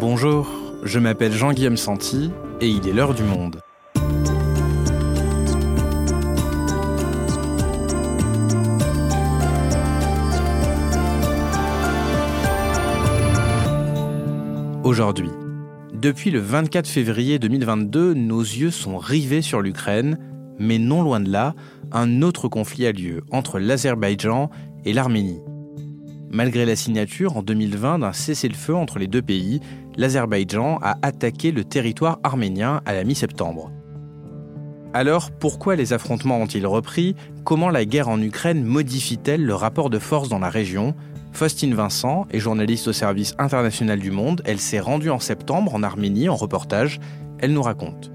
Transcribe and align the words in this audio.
Bonjour, 0.00 0.48
je 0.82 0.98
m'appelle 0.98 1.32
Jean-Guillaume 1.32 1.76
Santi 1.76 2.30
et 2.62 2.68
il 2.70 2.88
est 2.88 2.92
l'heure 2.94 3.12
du 3.12 3.22
monde. 3.22 3.60
Aujourd'hui, 14.82 15.28
depuis 15.92 16.30
le 16.30 16.38
24 16.40 16.88
février 16.88 17.38
2022, 17.38 18.14
nos 18.14 18.40
yeux 18.40 18.70
sont 18.70 18.96
rivés 18.96 19.42
sur 19.42 19.60
l'Ukraine, 19.60 20.18
mais 20.58 20.78
non 20.78 21.02
loin 21.02 21.20
de 21.20 21.30
là, 21.30 21.54
un 21.92 22.22
autre 22.22 22.48
conflit 22.48 22.86
a 22.86 22.92
lieu 22.92 23.22
entre 23.30 23.58
l'Azerbaïdjan 23.58 24.48
et 24.86 24.94
l'Arménie. 24.94 25.42
Malgré 26.32 26.64
la 26.64 26.76
signature 26.76 27.36
en 27.36 27.42
2020 27.42 27.98
d'un 27.98 28.12
cessez-le-feu 28.12 28.74
entre 28.74 29.00
les 29.00 29.08
deux 29.08 29.20
pays, 29.20 29.58
l'Azerbaïdjan 29.96 30.78
a 30.80 30.96
attaqué 31.02 31.50
le 31.50 31.64
territoire 31.64 32.20
arménien 32.22 32.82
à 32.86 32.94
la 32.94 33.02
mi-septembre. 33.02 33.72
Alors, 34.94 35.32
pourquoi 35.32 35.74
les 35.74 35.92
affrontements 35.92 36.38
ont-ils 36.38 36.66
repris? 36.66 37.16
Comment 37.44 37.68
la 37.68 37.84
guerre 37.84 38.08
en 38.08 38.22
Ukraine 38.22 38.62
modifie-t-elle 38.62 39.44
le 39.44 39.54
rapport 39.54 39.90
de 39.90 39.98
force 39.98 40.28
dans 40.28 40.38
la 40.38 40.50
région? 40.50 40.94
Faustine 41.32 41.74
Vincent 41.74 42.26
est 42.30 42.38
journaliste 42.38 42.86
au 42.86 42.92
service 42.92 43.34
international 43.38 43.98
du 43.98 44.12
Monde. 44.12 44.42
Elle 44.44 44.60
s'est 44.60 44.80
rendue 44.80 45.10
en 45.10 45.20
septembre 45.20 45.74
en 45.74 45.82
Arménie 45.82 46.28
en 46.28 46.36
reportage. 46.36 47.00
Elle 47.40 47.52
nous 47.52 47.62
raconte. 47.62 48.12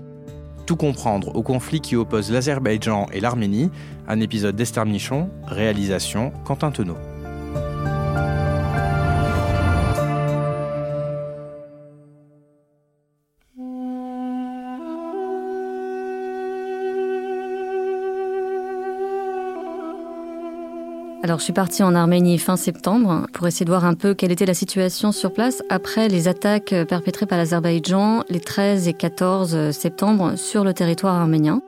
Tout 0.65 0.77
comprendre 0.77 1.35
au 1.35 1.43
conflit 1.43 1.81
qui 1.81 1.97
oppose 1.97 2.31
l'Azerbaïdjan 2.31 3.07
et 3.11 3.19
l'Arménie, 3.19 3.71
un 4.07 4.21
épisode 4.21 4.55
d'Esther 4.55 4.85
Michon, 4.85 5.29
réalisation 5.47 6.31
Quentin 6.45 6.71
Tenot. 6.71 6.97
Alors, 21.25 21.39
je 21.39 21.45
suis 21.45 21.53
partie 21.53 21.81
en 21.81 21.95
Arménie 21.95 22.37
fin 22.37 22.55
septembre 22.55 23.25
pour 23.33 23.47
essayer 23.47 23.65
de 23.65 23.71
voir 23.71 23.83
un 23.83 23.95
peu 23.95 24.13
quelle 24.13 24.31
était 24.31 24.45
la 24.45 24.53
situation 24.53 25.11
sur 25.11 25.33
place 25.33 25.63
après 25.71 26.07
les 26.07 26.27
attaques 26.27 26.75
perpétrées 26.87 27.25
par 27.25 27.39
l'Azerbaïdjan 27.39 28.23
les 28.29 28.39
13 28.39 28.87
et 28.87 28.93
14 28.93 29.71
septembre 29.71 30.35
sur 30.35 30.63
le 30.63 30.75
territoire 30.75 31.15
arménien. 31.15 31.63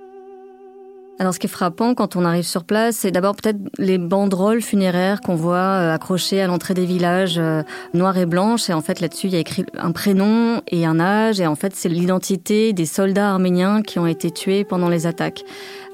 Alors, 1.19 1.33
ce 1.33 1.39
qui 1.39 1.47
est 1.47 1.49
frappant 1.49 1.95
quand 1.95 2.15
on 2.15 2.23
arrive 2.25 2.45
sur 2.45 2.63
place, 2.63 2.97
c'est 2.97 3.09
d'abord 3.09 3.35
peut-être 3.35 3.57
les 3.79 3.97
banderoles 3.97 4.61
funéraires 4.61 5.19
qu'on 5.21 5.33
voit 5.33 5.55
euh, 5.55 5.93
accrochées 5.93 6.41
à 6.41 6.47
l'entrée 6.47 6.75
des 6.75 6.85
villages 6.85 7.39
euh, 7.39 7.63
noirs 7.95 8.17
et 8.19 8.27
blanches. 8.27 8.69
Et 8.69 8.73
en 8.73 8.81
fait, 8.81 8.99
là-dessus, 8.99 9.25
il 9.25 9.33
y 9.33 9.35
a 9.35 9.39
écrit 9.39 9.65
un 9.79 9.91
prénom 9.91 10.61
et 10.67 10.85
un 10.85 10.99
âge. 10.99 11.39
Et 11.39 11.47
en 11.47 11.55
fait, 11.55 11.75
c'est 11.75 11.89
l'identité 11.89 12.71
des 12.71 12.85
soldats 12.85 13.31
arméniens 13.31 13.81
qui 13.81 13.97
ont 13.97 14.05
été 14.05 14.29
tués 14.29 14.63
pendant 14.63 14.89
les 14.89 15.07
attaques. 15.07 15.43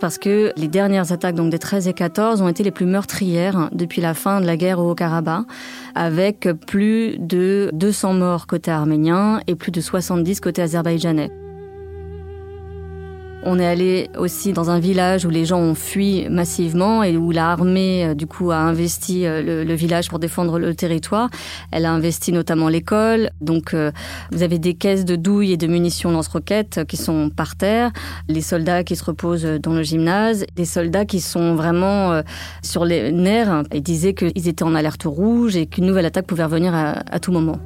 Parce 0.02 0.18
que 0.18 0.52
les 0.58 0.68
dernières 0.68 1.14
attaques, 1.14 1.36
donc 1.36 1.52
des 1.52 1.60
13 1.60 1.88
et 1.88 1.94
14, 1.94 2.42
ont 2.42 2.50
été 2.50 2.62
les 2.64 2.72
plus 2.72 2.86
meurtrières 2.86 3.70
depuis 3.72 4.02
la 4.02 4.14
fin 4.14 4.42
de 4.42 4.46
la 4.46 4.58
guerre 4.58 4.80
au 4.80 4.92
Haut-Karabakh, 4.92 5.46
avec 5.96 6.50
plus 6.68 7.18
de 7.18 7.70
200 7.72 8.14
morts 8.16 8.46
côté 8.46 8.72
arménien 8.72 9.40
et 9.48 9.56
plus 9.56 9.72
de 9.72 9.80
70 9.80 10.42
côté 10.42 10.62
azerbaïdjanais. 10.62 11.43
On 13.46 13.60
est 13.60 13.66
allé 13.66 14.10
aussi 14.18 14.54
dans 14.54 14.70
un 14.70 14.80
village 14.80 15.26
où 15.26 15.30
les 15.30 15.44
gens 15.44 15.60
ont 15.60 15.76
fui 15.76 16.30
massivement 16.30 17.04
et 17.04 17.18
où 17.18 17.32
l'armée, 17.32 18.06
euh, 18.06 18.14
du 18.14 18.26
coup, 18.26 18.52
a 18.52 18.58
investi 18.58 19.26
euh, 19.26 19.66
le, 19.66 19.74
village 19.74 20.08
pour 20.08 20.20
défendre 20.20 20.60
le 20.60 20.74
territoire. 20.74 21.30
Elle 21.72 21.86
a 21.86 21.92
investi 21.92 22.32
notamment 22.32 22.70
l'école. 22.70 23.32
Donc, 23.42 23.74
euh, 23.74 23.92
vous 24.32 24.44
avez 24.44 24.60
des 24.60 24.76
caisses 24.76 25.04
de 25.04 25.18
douilles 25.18 25.52
et 25.52 25.58
de 25.58 25.68
munitions 25.68 26.12
lance-roquettes 26.12 26.86
qui 26.86 26.96
sont 26.96 27.30
par 27.30 27.58
terre, 27.58 27.92
les 28.30 28.42
soldats 28.42 28.86
qui 28.86 28.96
se 28.96 29.04
reposent 29.04 29.60
dans 29.62 29.74
le 29.74 29.84
gymnase, 29.84 30.46
des 30.56 30.66
soldats 30.66 31.06
qui 31.06 31.20
sont 31.20 31.56
vraiment 31.56 32.22
sur 32.62 32.86
les 32.86 33.12
nerfs 33.12 33.64
et 33.72 33.82
disaient 33.82 34.14
qu'ils 34.14 34.48
étaient 34.48 34.64
en 34.64 34.76
alerte 34.76 35.04
rouge 35.04 35.56
et 35.56 35.66
qu'une 35.66 35.86
nouvelle 35.86 36.06
attaque 36.06 36.28
pouvait 36.28 36.46
revenir 36.46 36.74
à 36.76 37.20
tout 37.20 37.32
moment. 37.32 37.60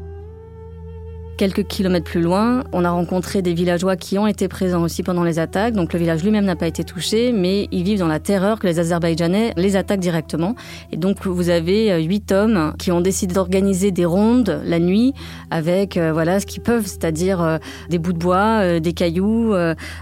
Quelques 1.37 1.67
kilomètres 1.67 2.09
plus 2.09 2.21
loin, 2.21 2.63
on 2.73 2.83
a 2.83 2.89
rencontré 2.89 3.43
des 3.43 3.53
villageois 3.53 3.95
qui 3.95 4.17
ont 4.17 4.25
été 4.25 4.47
présents 4.47 4.81
aussi 4.81 5.03
pendant 5.03 5.23
les 5.23 5.37
attaques. 5.37 5.75
Donc 5.75 5.93
le 5.93 5.99
village 5.99 6.23
lui-même 6.23 6.45
n'a 6.45 6.55
pas 6.55 6.65
été 6.65 6.83
touché, 6.83 7.31
mais 7.31 7.67
ils 7.71 7.83
vivent 7.83 7.99
dans 7.99 8.07
la 8.07 8.19
terreur 8.19 8.57
que 8.57 8.65
les 8.65 8.79
Azerbaïdjanais 8.79 9.53
les 9.55 9.75
attaquent 9.75 9.99
directement. 9.99 10.55
Et 10.91 10.97
donc 10.97 11.27
vous 11.27 11.49
avez 11.49 11.91
euh, 11.91 11.99
huit 11.99 12.31
hommes 12.31 12.73
qui 12.79 12.91
ont 12.91 13.01
décidé 13.01 13.35
d'organiser 13.35 13.91
des 13.91 14.05
rondes 14.05 14.63
la 14.65 14.79
nuit 14.79 15.13
avec 15.51 15.95
euh, 15.95 16.11
voilà 16.11 16.39
ce 16.39 16.47
qu'ils 16.47 16.63
peuvent, 16.63 16.87
c'est-à-dire 16.87 17.39
euh, 17.39 17.59
des 17.91 17.99
bouts 17.99 18.13
de 18.13 18.17
bois, 18.17 18.79
des 18.79 18.93
cailloux, 18.93 19.53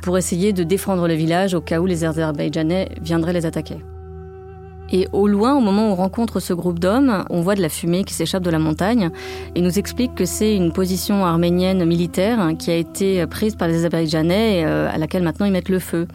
pour 0.03 0.17
essayer 0.17 0.53
de 0.53 0.63
défendre 0.63 1.05
le 1.05 1.15
village 1.15 1.53
au 1.53 1.59
cas 1.59 1.81
où 1.81 1.85
les 1.85 2.05
Azerbaïdjanais 2.05 2.91
viendraient 3.01 3.33
les 3.33 3.45
attaquer. 3.45 3.75
Et 4.97 5.09
au 5.11 5.27
loin, 5.27 5.57
au 5.57 5.59
moment 5.59 5.89
où 5.89 5.91
on 5.91 5.95
rencontre 5.95 6.39
ce 6.39 6.53
groupe 6.53 6.79
d'hommes, 6.79 7.25
on 7.29 7.41
voit 7.41 7.55
de 7.55 7.61
la 7.61 7.67
fumée 7.67 8.05
qui 8.05 8.13
s'échappe 8.13 8.43
de 8.43 8.49
la 8.49 8.59
montagne 8.59 9.09
et 9.53 9.59
nous 9.59 9.77
explique 9.77 10.15
que 10.15 10.23
c'est 10.23 10.55
une 10.55 10.71
position 10.71 11.25
arménienne 11.25 11.83
militaire 11.83 12.53
qui 12.57 12.71
a 12.71 12.75
été 12.75 13.27
prise 13.27 13.57
par 13.57 13.67
les 13.67 13.75
Azerbaïdjanais 13.79 14.59
et 14.59 14.65
euh, 14.65 14.89
à 14.89 14.97
laquelle 14.97 15.23
maintenant 15.23 15.47
ils 15.47 15.51
mettent 15.51 15.67
le 15.67 15.79
feu. 15.79 16.07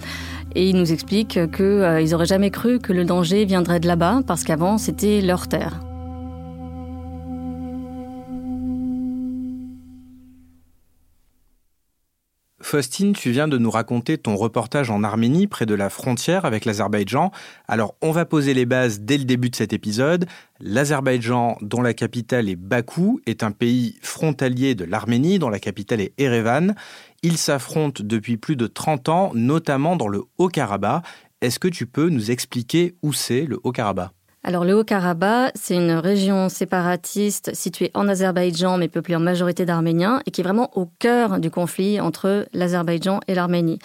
Et 0.54 0.66
il 0.66 0.76
nous 0.76 0.94
explique 0.94 1.32
qu'ils 1.32 1.60
euh, 1.60 2.06
n'auraient 2.06 2.24
jamais 2.24 2.50
cru 2.50 2.78
que 2.78 2.94
le 2.94 3.04
danger 3.04 3.44
viendrait 3.44 3.80
de 3.80 3.86
là-bas 3.86 4.20
parce 4.26 4.44
qu'avant 4.44 4.78
c'était 4.78 5.20
leur 5.20 5.46
terre. 5.46 5.78
Faustine, 12.70 13.14
tu 13.14 13.32
viens 13.32 13.48
de 13.48 13.58
nous 13.58 13.68
raconter 13.72 14.16
ton 14.16 14.36
reportage 14.36 14.90
en 14.90 15.02
Arménie, 15.02 15.48
près 15.48 15.66
de 15.66 15.74
la 15.74 15.90
frontière 15.90 16.44
avec 16.44 16.64
l'Azerbaïdjan. 16.64 17.32
Alors, 17.66 17.96
on 18.00 18.12
va 18.12 18.24
poser 18.24 18.54
les 18.54 18.64
bases 18.64 19.00
dès 19.00 19.18
le 19.18 19.24
début 19.24 19.50
de 19.50 19.56
cet 19.56 19.72
épisode. 19.72 20.26
L'Azerbaïdjan, 20.60 21.58
dont 21.62 21.82
la 21.82 21.94
capitale 21.94 22.48
est 22.48 22.54
Bakou, 22.54 23.20
est 23.26 23.42
un 23.42 23.50
pays 23.50 23.98
frontalier 24.02 24.76
de 24.76 24.84
l'Arménie, 24.84 25.40
dont 25.40 25.48
la 25.48 25.58
capitale 25.58 26.00
est 26.00 26.12
Erevan. 26.16 26.76
Ils 27.24 27.38
s'affrontent 27.38 28.04
depuis 28.06 28.36
plus 28.36 28.54
de 28.54 28.68
30 28.68 29.08
ans, 29.08 29.32
notamment 29.34 29.96
dans 29.96 30.06
le 30.06 30.22
Haut-Karabakh. 30.38 31.02
Est-ce 31.40 31.58
que 31.58 31.66
tu 31.66 31.86
peux 31.86 32.08
nous 32.08 32.30
expliquer 32.30 32.94
où 33.02 33.12
c'est 33.12 33.46
le 33.46 33.58
Haut-Karabakh? 33.64 34.12
Alors 34.42 34.64
le 34.64 34.72
Haut-Karabakh, 34.72 35.52
c'est 35.54 35.74
une 35.74 35.92
région 35.92 36.48
séparatiste 36.48 37.54
située 37.54 37.90
en 37.92 38.08
Azerbaïdjan 38.08 38.78
mais 38.78 38.88
peuplée 38.88 39.14
en 39.14 39.20
majorité 39.20 39.66
d'Arméniens 39.66 40.22
et 40.24 40.30
qui 40.30 40.40
est 40.40 40.44
vraiment 40.44 40.70
au 40.78 40.86
cœur 40.98 41.40
du 41.40 41.50
conflit 41.50 42.00
entre 42.00 42.46
l'Azerbaïdjan 42.54 43.20
et 43.28 43.34
l'Arménie. 43.34 43.78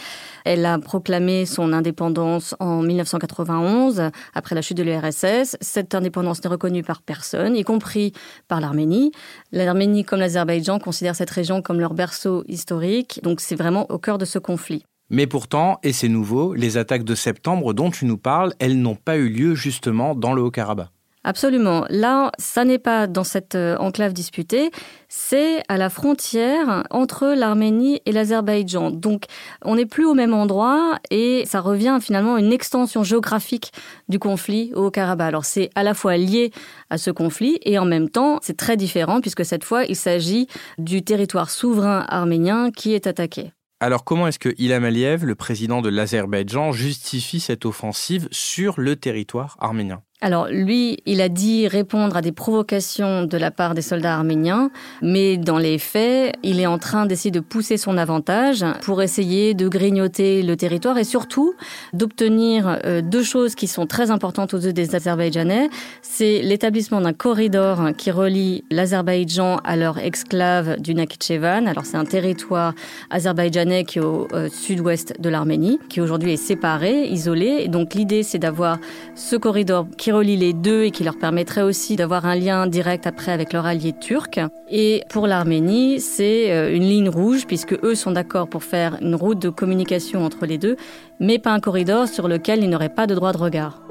Elle 0.46 0.66
a 0.66 0.80
proclamé 0.80 1.46
son 1.46 1.74
indépendance 1.74 2.56
en 2.62 2.82
1991 2.82 4.12
après 4.34 4.56
la 4.56 4.62
chute 4.62 4.78
de 4.78 4.84
l'URSS. 4.84 5.58
Cette 5.60 5.94
indépendance 5.94 6.42
n'est 6.42 6.50
reconnue 6.50 6.84
par 6.84 7.02
personne, 7.02 7.58
y 7.58 7.64
compris 7.66 8.14
par 8.48 8.62
l'Arménie. 8.62 9.12
L'Arménie 9.52 10.06
comme 10.06 10.22
l'Azerbaïdjan 10.22 10.80
considèrent 10.80 11.18
cette 11.18 11.32
région 11.32 11.62
comme 11.62 11.82
leur 11.82 11.94
berceau 11.94 12.46
historique, 12.48 13.20
donc 13.24 13.42
c'est 13.42 13.56
vraiment 13.56 13.92
au 13.92 13.98
cœur 13.98 14.18
de 14.18 14.24
ce 14.24 14.40
conflit. 14.40 14.86
Mais 15.10 15.28
pourtant, 15.28 15.80
et 15.84 15.94
c'est 15.94 16.10
nouveau, 16.10 16.54
les 16.54 16.78
attaques 16.78 17.04
de 17.04 17.16
septembre 17.16 17.74
dont 17.74 17.92
tu 17.92 18.06
nous 18.06 18.18
parles, 18.18 18.54
elles 18.60 18.80
n'ont 18.80 18.96
pas 18.96 19.18
eu 19.18 19.30
lieu 19.30 19.56
justement 19.56 20.16
dans 20.16 20.34
le 20.34 20.42
Haut-Karabakh. 20.42 20.90
Absolument. 21.26 21.86
Là, 21.90 22.32
ça 22.38 22.66
n'est 22.66 22.78
pas 22.78 23.08
dans 23.08 23.24
cette 23.24 23.56
euh, 23.56 23.76
enclave 23.78 24.14
disputée, 24.14 24.70
c'est 25.10 25.64
à 25.68 25.78
la 25.78 25.90
frontière 25.90 26.84
entre 26.92 27.34
l'Arménie 27.36 28.00
et 28.06 28.12
l'Azerbaïdjan. 28.12 28.92
Donc, 28.92 29.24
on 29.64 29.76
n'est 29.76 29.88
plus 29.88 30.06
au 30.06 30.14
même 30.14 30.36
endroit 30.36 31.00
et 31.10 31.44
ça 31.48 31.62
revient 31.62 31.98
finalement 32.00 32.36
à 32.36 32.40
une 32.40 32.54
extension 32.54 33.04
géographique 33.04 33.72
du 34.08 34.20
conflit 34.20 34.72
au 34.76 34.92
Karabakh. 34.92 35.28
Alors, 35.28 35.46
c'est 35.46 35.72
à 35.74 35.82
la 35.82 35.96
fois 35.96 36.16
lié 36.16 36.52
à 36.91 37.00
ce 37.00 37.09
conflit 37.09 37.58
et 37.64 37.79
en 37.79 37.85
même 37.85 38.09
temps, 38.09 38.38
c'est 38.44 38.58
très 38.58 38.78
différent 38.78 39.20
puisque 39.20 39.46
cette 39.46 39.64
fois, 39.64 39.85
il 39.85 39.96
s'agit 39.96 40.46
du 40.78 41.03
territoire 41.03 41.50
souverain 41.50 42.06
arménien 42.08 42.70
qui 42.70 42.94
est 42.94 43.08
attaqué. 43.08 43.52
Alors 43.82 44.06
comment 44.06 44.28
est-ce 44.28 44.40
que 44.40 44.54
Ilham 44.58 44.86
Aliyev, 44.86 45.26
le 45.26 45.36
président 45.36 45.82
de 45.82 45.90
l'Azerbaïdjan, 45.90 46.72
justifie 46.72 47.42
cette 47.42 47.66
offensive 47.66 48.30
sur 48.32 48.80
le 48.80 48.96
territoire 48.96 49.58
arménien? 49.60 50.02
Alors 50.22 50.47
lui, 50.47 50.97
il 51.06 51.20
a 51.20 51.28
dit 51.28 51.67
répondre 51.67 52.16
à 52.16 52.22
des 52.22 52.32
provocations 52.32 53.26
de 53.26 53.38
la 53.38 53.52
part 53.52 53.73
des 53.73 53.82
soldats 53.82 54.16
arméniens, 54.16 54.72
mais 55.02 55.35
dans 55.35 55.58
les 55.58 55.78
faits, 55.78 56.34
il 56.41 56.62
est 56.62 56.66
en 56.66 56.79
train 56.79 57.06
d'essayer 57.06 57.32
de 57.32 57.41
pousser 57.41 57.76
son 57.76 57.97
avantage 57.97 58.66
pour 58.82 59.02
essayer 59.02 59.53
de 59.53 59.67
grignoter 59.67 60.41
le 60.41 60.56
territoire 60.56 60.97
et 60.97 61.03
surtout 61.03 61.53
d'obtenir 61.91 62.79
euh, 62.85 63.02
deux 63.02 63.23
choses 63.23 63.56
qui 63.56 63.67
sont 63.67 63.88
très 63.88 64.09
importantes 64.09 64.53
aux 64.53 64.59
yeux 64.59 64.72
des 64.72 64.96
Azerbaïdjanais. 64.96 65.70
C'est 66.02 66.41
l'établissement 66.41 67.02
d'un 67.02 67.14
corridor 67.14 67.90
qui 67.97 68.09
relie 68.09 68.64
l'Azerbaïdjan 68.72 69.58
à 69.66 69.76
leur 69.76 69.97
exclave 69.97 70.79
du 70.79 70.96
Nakhichevan. 70.96 71.67
Alors 71.67 71.85
c'est 71.85 71.97
un 71.97 72.06
territoire 72.06 72.73
azerbaïdjanais 73.09 73.84
qui 73.84 74.00
est 74.00 74.02
au 74.02 74.29
euh, 74.32 74.47
sud-ouest 74.50 75.20
de 75.20 75.28
l'Arménie, 75.28 75.78
qui 75.90 76.00
aujourd'hui 76.00 76.32
est 76.32 76.38
séparé, 76.38 77.06
isolé. 77.06 77.58
Et 77.59 77.67
donc 77.67 77.94
l'idée, 77.94 78.23
c'est 78.23 78.40
d'avoir 78.40 78.79
ce 79.14 79.35
corridor 79.35 79.85
qui 79.97 80.04
relie 80.11 80.37
les 80.37 80.53
deux 80.53 80.84
et 80.84 80.91
qui 80.91 81.03
leur 81.03 81.17
permettrait 81.17 81.61
aussi 81.61 81.96
d'avoir 81.96 82.25
un 82.25 82.35
lien 82.35 82.67
direct 82.67 83.07
après 83.07 83.31
avec 83.31 83.53
leur 83.53 83.66
allié 83.66 83.93
turc. 83.93 84.40
Et 84.69 85.03
pour 85.09 85.28
l'Arménie, 85.28 85.99
c'est 85.99 86.52
euh, 86.52 86.73
une 86.73 86.84
ligne 86.84 87.09
rouge 87.09 87.46
puisque 87.47 87.73
eux 87.84 87.96
sont 87.96 88.11
d'accord 88.11 88.47
pour 88.47 88.63
faire 88.63 88.97
une 89.02 89.16
route 89.16 89.40
de 89.40 89.49
communication 89.49 90.25
entre 90.25 90.46
les 90.46 90.57
deux, 90.57 90.75
mais 91.19 91.40
pas 91.40 91.52
un 91.52 91.59
corridor 91.59 92.07
sur 92.07 92.28
lequel 92.28 92.63
ils 92.63 92.69
n'auraient 92.69 92.90
pas 92.90 93.07
de 93.07 93.16
droit 93.16 93.31
de 93.31 93.37
regard. 93.37 93.81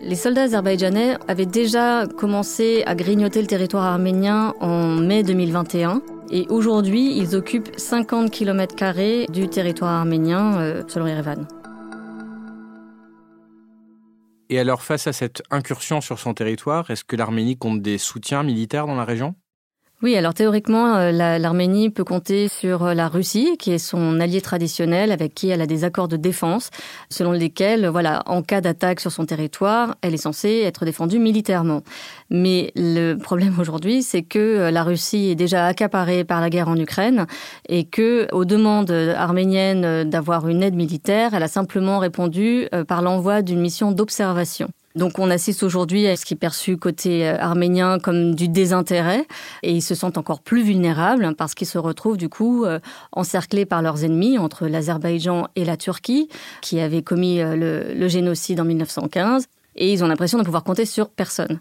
Les 0.00 0.14
soldats 0.14 0.42
azerbaïdjanais 0.42 1.16
avaient 1.26 1.46
déjà 1.46 2.06
commencé 2.06 2.84
à 2.86 2.94
grignoter 2.94 3.40
le 3.40 3.46
territoire 3.46 3.84
arménien 3.84 4.54
en 4.60 4.94
mai 4.94 5.22
2021. 5.22 6.00
Et 6.30 6.46
aujourd'hui, 6.48 7.16
ils 7.16 7.34
occupent 7.34 7.70
50 7.76 8.30
km 8.30 8.74
du 9.32 9.48
territoire 9.48 9.92
arménien, 9.92 10.60
euh, 10.60 10.82
selon 10.86 11.06
Erevan. 11.06 11.46
Et 14.48 14.58
alors, 14.58 14.82
face 14.82 15.06
à 15.06 15.12
cette 15.12 15.42
incursion 15.50 16.00
sur 16.00 16.18
son 16.18 16.34
territoire, 16.34 16.90
est-ce 16.90 17.04
que 17.04 17.14
l'Arménie 17.14 17.56
compte 17.56 17.80
des 17.80 17.96
soutiens 17.98 18.42
militaires 18.42 18.86
dans 18.88 18.96
la 18.96 19.04
région? 19.04 19.36
Oui, 20.02 20.14
alors 20.14 20.34
théoriquement, 20.34 20.96
euh, 20.96 21.10
l'Arménie 21.38 21.88
peut 21.88 22.04
compter 22.04 22.48
sur 22.48 22.84
euh, 22.84 22.92
la 22.92 23.08
Russie, 23.08 23.56
qui 23.58 23.72
est 23.72 23.78
son 23.78 24.20
allié 24.20 24.42
traditionnel, 24.42 25.10
avec 25.10 25.32
qui 25.32 25.48
elle 25.48 25.62
a 25.62 25.66
des 25.66 25.84
accords 25.84 26.06
de 26.06 26.18
défense, 26.18 26.68
selon 27.08 27.32
lesquels, 27.32 27.86
voilà, 27.88 28.22
en 28.26 28.42
cas 28.42 28.60
d'attaque 28.60 29.00
sur 29.00 29.10
son 29.10 29.24
territoire, 29.24 29.96
elle 30.02 30.12
est 30.12 30.18
censée 30.18 30.60
être 30.66 30.84
défendue 30.84 31.18
militairement. 31.18 31.80
Mais 32.28 32.72
le 32.76 33.14
problème 33.14 33.54
aujourd'hui, 33.58 34.02
c'est 34.02 34.22
que 34.22 34.38
euh, 34.38 34.70
la 34.70 34.82
Russie 34.82 35.30
est 35.30 35.34
déjà 35.34 35.64
accaparée 35.64 36.24
par 36.24 36.42
la 36.42 36.50
guerre 36.50 36.68
en 36.68 36.76
Ukraine 36.76 37.26
et 37.70 37.86
que, 37.86 38.28
aux 38.32 38.44
demandes 38.44 38.90
arméniennes 38.90 40.04
d'avoir 40.04 40.46
une 40.46 40.62
aide 40.62 40.74
militaire, 40.74 41.32
elle 41.32 41.42
a 41.42 41.48
simplement 41.48 42.00
répondu 42.00 42.68
par 42.86 43.00
l'envoi 43.00 43.40
d'une 43.40 43.60
mission 43.60 43.92
d'observation. 43.92 44.68
Donc 44.96 45.18
on 45.18 45.30
assiste 45.30 45.62
aujourd'hui 45.62 46.06
à 46.06 46.16
ce 46.16 46.24
qui 46.24 46.34
est 46.34 46.38
perçu 46.38 46.78
côté 46.78 47.28
euh, 47.28 47.36
arménien 47.38 47.98
comme 47.98 48.34
du 48.34 48.48
désintérêt 48.48 49.26
et 49.62 49.72
ils 49.72 49.82
se 49.82 49.94
sentent 49.94 50.16
encore 50.16 50.40
plus 50.40 50.62
vulnérables 50.62 51.34
parce 51.36 51.54
qu'ils 51.54 51.66
se 51.66 51.76
retrouvent 51.76 52.16
du 52.16 52.30
coup 52.30 52.64
euh, 52.64 52.80
encerclés 53.12 53.66
par 53.66 53.82
leurs 53.82 54.04
ennemis 54.04 54.38
entre 54.38 54.66
l'Azerbaïdjan 54.66 55.48
et 55.54 55.66
la 55.66 55.76
Turquie 55.76 56.28
qui 56.62 56.80
avaient 56.80 57.02
commis 57.02 57.40
euh, 57.40 57.56
le, 57.56 57.94
le 57.94 58.08
génocide 58.08 58.58
en 58.58 58.64
1915 58.64 59.48
et 59.76 59.92
ils 59.92 60.02
ont 60.02 60.08
l'impression 60.08 60.38
de 60.38 60.44
pouvoir 60.44 60.64
compter 60.64 60.86
sur 60.86 61.10
personne. 61.10 61.60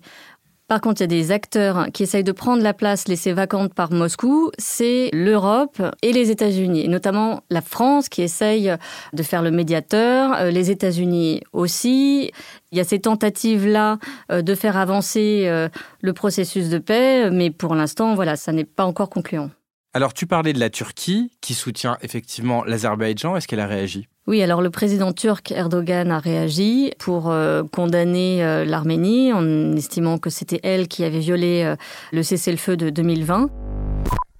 Par 0.68 0.82
contre, 0.82 1.02
il 1.02 1.04
y 1.04 1.06
a 1.06 1.08
des 1.08 1.32
acteurs 1.32 1.88
qui 1.94 2.02
essayent 2.02 2.24
de 2.24 2.32
prendre 2.32 2.64
la 2.64 2.74
place 2.74 3.08
laissée 3.08 3.34
vacante 3.34 3.76
par 3.76 3.92
Moscou, 3.92 4.50
c'est 4.58 5.12
l'Europe 5.14 5.80
et 6.02 6.12
les 6.12 6.32
États-Unis, 6.32 6.88
notamment 6.88 7.44
la 7.52 7.62
France 7.62 8.10
qui 8.10 8.24
essaye 8.24 8.74
de 9.14 9.24
faire 9.24 9.44
le 9.44 9.52
médiateur, 9.52 10.34
euh, 10.34 10.50
les 10.50 10.72
États-Unis 10.72 11.42
aussi. 11.54 12.32
Il 12.72 12.78
y 12.80 12.82
a 12.82 12.84
ces 12.84 13.00
tentatives-là 13.00 14.00
euh, 14.32 14.42
de 14.42 14.56
faire 14.56 14.76
avancer 14.76 15.44
euh, 15.46 15.70
le 16.02 16.14
processus 16.14 16.70
de 16.70 16.80
paix, 16.80 17.30
mais 17.30 17.52
pour 17.52 17.76
l'instant, 17.76 18.16
voilà, 18.16 18.36
ça 18.36 18.52
n'est 18.52 18.66
pas 18.66 18.86
encore 18.86 19.12
concluant. 19.12 19.52
Alors, 19.94 20.16
tu 20.16 20.26
parlais 20.26 20.52
de 20.52 20.60
la 20.60 20.72
Turquie 20.72 21.32
qui 21.42 21.54
soutient 21.54 21.98
effectivement 22.02 22.64
l'Azerbaïdjan. 22.64 23.36
Est-ce 23.36 23.48
qu'elle 23.48 23.60
a 23.60 23.68
réagi? 23.68 24.08
Oui, 24.28 24.42
alors 24.42 24.62
le 24.62 24.72
président 24.72 25.14
turc 25.14 25.52
Erdogan 25.52 26.12
a 26.12 26.18
réagi 26.18 26.92
pour 26.98 27.30
euh, 27.30 27.64
condamner 27.72 28.44
euh, 28.44 28.66
l'Arménie 28.66 29.32
en 29.32 29.74
estimant 29.74 30.18
que 30.18 30.32
c'était 30.32 30.60
elle 30.64 30.88
qui 30.88 31.04
avait 31.04 31.20
violé 31.20 31.64
euh, 31.64 31.76
le 32.12 32.24
cessez-le-feu 32.24 32.76
de 32.76 32.90
2020. 32.90 33.50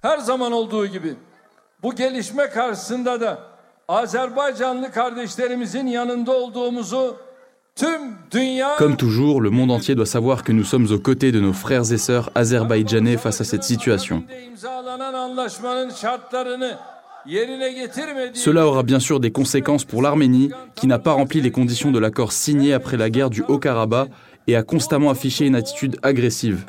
Her 0.02 0.18
zaman 0.18 0.52
olduğu 0.52 0.86
gibi 0.86 1.14
bu 1.82 1.94
gelişme 1.94 2.50
karşısında 2.50 3.20
da 3.20 3.38
Azerbaycanlı 3.88 4.92
kardeşlerimizin 4.92 5.86
yanında 5.86 6.32
olduğumuzu 6.32 7.16
Comme 8.78 8.96
toujours, 8.96 9.42
le 9.42 9.50
monde 9.50 9.70
entier 9.70 9.94
doit 9.96 10.06
savoir 10.06 10.42
que 10.44 10.52
nous 10.52 10.64
sommes 10.64 10.90
aux 10.90 10.98
côtés 10.98 11.30
de 11.30 11.40
nos 11.40 11.52
frères 11.52 11.92
et 11.92 11.98
sœurs 11.98 12.30
azerbaïdjanais 12.34 13.18
face 13.18 13.42
à 13.42 13.44
cette 13.44 13.64
situation. 13.64 14.24
Cela 18.34 18.66
aura 18.66 18.82
bien 18.82 19.00
sûr 19.00 19.20
des 19.20 19.30
conséquences 19.30 19.84
pour 19.84 20.02
l'Arménie, 20.02 20.50
qui 20.74 20.86
n'a 20.86 20.98
pas 20.98 21.12
rempli 21.12 21.40
les 21.40 21.50
conditions 21.50 21.90
de 21.90 21.98
l'accord 21.98 22.32
signé 22.32 22.72
après 22.72 22.96
la 22.96 23.10
guerre 23.10 23.30
du 23.30 23.42
Haut-Karabakh 23.42 24.10
et 24.46 24.56
a 24.56 24.62
constamment 24.62 25.10
affiché 25.10 25.46
une 25.46 25.56
attitude 25.56 25.96
agressive. 26.02 26.64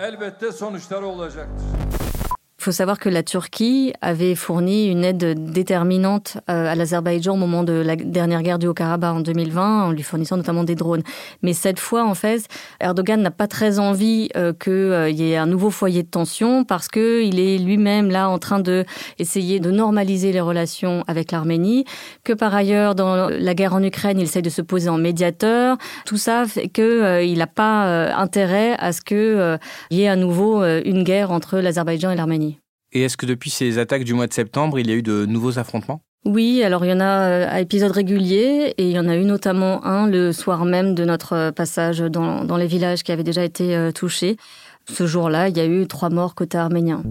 Il 2.68 2.72
faut 2.72 2.76
savoir 2.76 3.00
que 3.00 3.08
la 3.08 3.24
Turquie 3.24 3.94
avait 4.02 4.36
fourni 4.36 4.90
une 4.90 5.06
aide 5.06 5.54
déterminante 5.54 6.36
euh, 6.50 6.70
à 6.70 6.76
l'Azerbaïdjan 6.76 7.36
au 7.36 7.38
moment 7.38 7.64
de 7.64 7.72
la 7.72 7.96
dernière 7.96 8.44
guerre 8.44 8.60
du 8.60 8.68
Haut-Karabakh 8.68 9.16
en 9.16 9.20
2020, 9.22 9.84
en 9.86 9.92
lui 9.92 10.04
fournissant 10.04 10.36
notamment 10.36 10.66
des 10.66 10.76
drones. 10.76 11.04
Mais 11.42 11.54
cette 11.54 11.80
fois, 11.80 12.04
en 12.04 12.14
fait, 12.14 12.46
Erdogan 12.82 13.22
n'a 13.22 13.32
pas 13.32 13.48
très 13.48 13.80
envie 13.80 14.28
euh, 14.36 14.52
qu'il 14.52 14.74
euh, 14.74 15.10
y 15.10 15.32
ait 15.32 15.38
un 15.38 15.46
nouveau 15.46 15.70
foyer 15.70 16.04
de 16.04 16.10
tension 16.10 16.66
parce 16.66 16.90
que 16.90 17.24
il 17.24 17.40
est 17.40 17.58
lui-même 17.58 18.12
là 18.12 18.28
en 18.28 18.38
train 18.38 18.60
de 18.60 18.84
essayer 19.18 19.62
de 19.62 19.72
normaliser 19.72 20.34
les 20.34 20.42
relations 20.42 21.06
avec 21.08 21.32
l'Arménie, 21.32 21.86
que 22.26 22.34
par 22.34 22.54
ailleurs 22.54 22.96
dans 22.96 23.30
la 23.30 23.54
guerre 23.54 23.76
en 23.76 23.82
Ukraine, 23.82 24.20
il 24.20 24.24
essaie 24.24 24.42
de 24.42 24.50
se 24.50 24.62
poser 24.62 24.90
en 24.90 24.98
médiateur. 24.98 25.78
Tout 26.06 26.18
ça 26.18 26.44
fait 26.46 26.68
que 26.68 27.24
il 27.24 27.38
n'a 27.38 27.48
pas 27.48 28.14
intérêt 28.14 28.76
à 28.78 28.92
ce 28.92 29.00
qu'il 29.00 29.58
y 29.92 30.02
ait 30.02 30.10
à 30.10 30.18
nouveau 30.18 30.66
une 30.66 31.04
guerre 31.04 31.32
entre 31.32 31.60
l'Azerbaïdjan 31.60 32.12
et 32.12 32.16
l'Arménie. 32.18 32.57
Et 32.94 33.04
est-ce 33.04 33.18
que 33.18 33.26
depuis 33.26 33.50
ces 33.50 33.78
attaques 33.80 34.04
du 34.04 34.14
mois 34.14 34.28
de 34.28 34.34
septembre, 34.34 34.80
il 34.80 34.88
y 34.88 34.92
a 34.92 34.96
eu 34.96 35.04
de 35.04 35.26
nouveaux 35.26 35.60
affrontements? 35.60 36.02
Oui, 36.26 36.62
alors 36.62 36.84
il 36.84 36.90
y 36.90 36.94
en 36.94 37.00
a 37.00 37.06
euh, 37.06 37.48
à 37.50 37.62
épisodes 37.62 37.92
réguliers 37.92 38.74
et 38.78 38.90
il 38.90 38.92
y 38.92 39.00
en 39.00 39.08
a 39.08 39.16
eu 39.16 39.24
notamment 39.24 39.86
un 39.86 40.08
le 40.08 40.34
soir 40.34 40.66
même 40.66 40.94
de 40.94 41.06
notre 41.06 41.34
euh, 41.34 41.52
passage 41.52 42.00
dans, 42.00 42.44
dans 42.44 42.58
les 42.58 42.68
villages 42.68 43.04
qui 43.04 43.14
avaient 43.14 43.24
déjà 43.24 43.46
été 43.46 43.76
euh, 43.76 43.92
touchés. 43.92 44.36
Ce 44.90 45.06
jour-là, 45.06 45.48
il 45.48 45.56
y 45.56 45.62
a 45.62 45.66
eu 45.66 45.88
trois 45.88 46.10
morts 46.10 46.36
côté 46.36 46.58
arménien. 46.58 47.02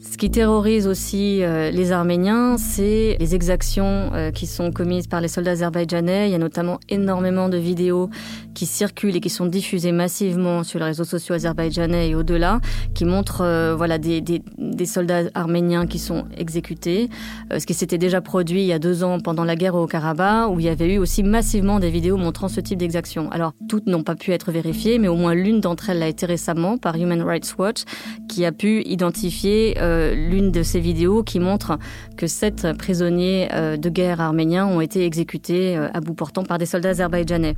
Ce 0.00 0.16
qui 0.16 0.30
terrorise 0.30 0.86
aussi 0.86 1.40
les 1.40 1.90
Arméniens, 1.90 2.56
c'est 2.56 3.16
les 3.18 3.34
exactions 3.34 4.12
qui 4.32 4.46
sont 4.46 4.70
commises 4.70 5.08
par 5.08 5.20
les 5.20 5.26
soldats 5.26 5.52
azerbaïdjanais. 5.52 6.28
Il 6.28 6.32
y 6.32 6.36
a 6.36 6.38
notamment 6.38 6.78
énormément 6.88 7.48
de 7.48 7.56
vidéos 7.56 8.10
qui 8.54 8.66
circulent 8.66 9.16
et 9.16 9.20
qui 9.20 9.30
sont 9.30 9.46
diffusées 9.46 9.92
massivement 9.92 10.64
sur 10.64 10.78
les 10.78 10.86
réseaux 10.86 11.04
sociaux 11.04 11.34
azerbaïdjanais 11.34 12.10
et 12.10 12.14
au-delà, 12.14 12.60
qui 12.94 13.04
montrent 13.04 13.42
euh, 13.42 13.74
voilà 13.76 13.98
des, 13.98 14.20
des, 14.20 14.86
soldats 14.86 15.24
arméniens 15.34 15.86
qui 15.86 15.98
sont 15.98 16.26
exécutés. 16.36 17.08
ce 17.56 17.64
qui 17.66 17.74
s'était 17.74 17.98
déjà 17.98 18.20
produit 18.20 18.62
il 18.62 18.66
y 18.66 18.72
a 18.72 18.78
deux 18.78 19.02
ans 19.02 19.18
pendant 19.18 19.44
la 19.44 19.56
guerre 19.56 19.74
au 19.74 19.86
Karabakh, 19.86 20.50
où 20.50 20.60
il 20.60 20.66
y 20.66 20.68
avait 20.68 20.94
eu 20.94 20.98
aussi 20.98 21.22
massivement 21.22 21.80
des 21.80 21.90
vidéos 21.90 22.16
montrant 22.16 22.48
ce 22.48 22.60
type 22.60 22.78
d'exactions. 22.78 23.30
Alors 23.30 23.52
toutes 23.68 23.86
n'ont 23.86 24.02
pas 24.02 24.14
pu 24.14 24.32
être 24.32 24.52
vérifiées, 24.52 24.98
mais 24.98 25.08
au 25.08 25.16
moins 25.16 25.34
l'une 25.34 25.60
d'entre 25.60 25.90
elles 25.90 25.98
l'a 25.98 26.08
été 26.08 26.26
récemment 26.26 26.78
par 26.78 26.96
Human 26.96 27.22
Rights 27.22 27.54
Watch, 27.58 27.84
qui 28.28 28.44
a 28.44 28.52
pu 28.52 28.82
identifier 28.82 29.74
l'une 30.14 30.50
de 30.50 30.62
ces 30.62 30.80
vidéos 30.80 31.22
qui 31.22 31.40
montre 31.40 31.78
que 32.16 32.26
sept 32.26 32.66
prisonniers 32.78 33.48
euh, 33.52 33.76
de 33.76 33.88
guerre 33.88 34.20
arméniens 34.20 34.66
ont 34.66 34.80
été 34.80 35.04
exécutés 35.04 35.76
euh, 35.76 35.88
à 35.92 36.00
bout 36.00 36.14
portant 36.14 36.44
par 36.44 36.58
des 36.58 36.66
soldats 36.66 36.90
azerbaïdjanais. 36.90 37.54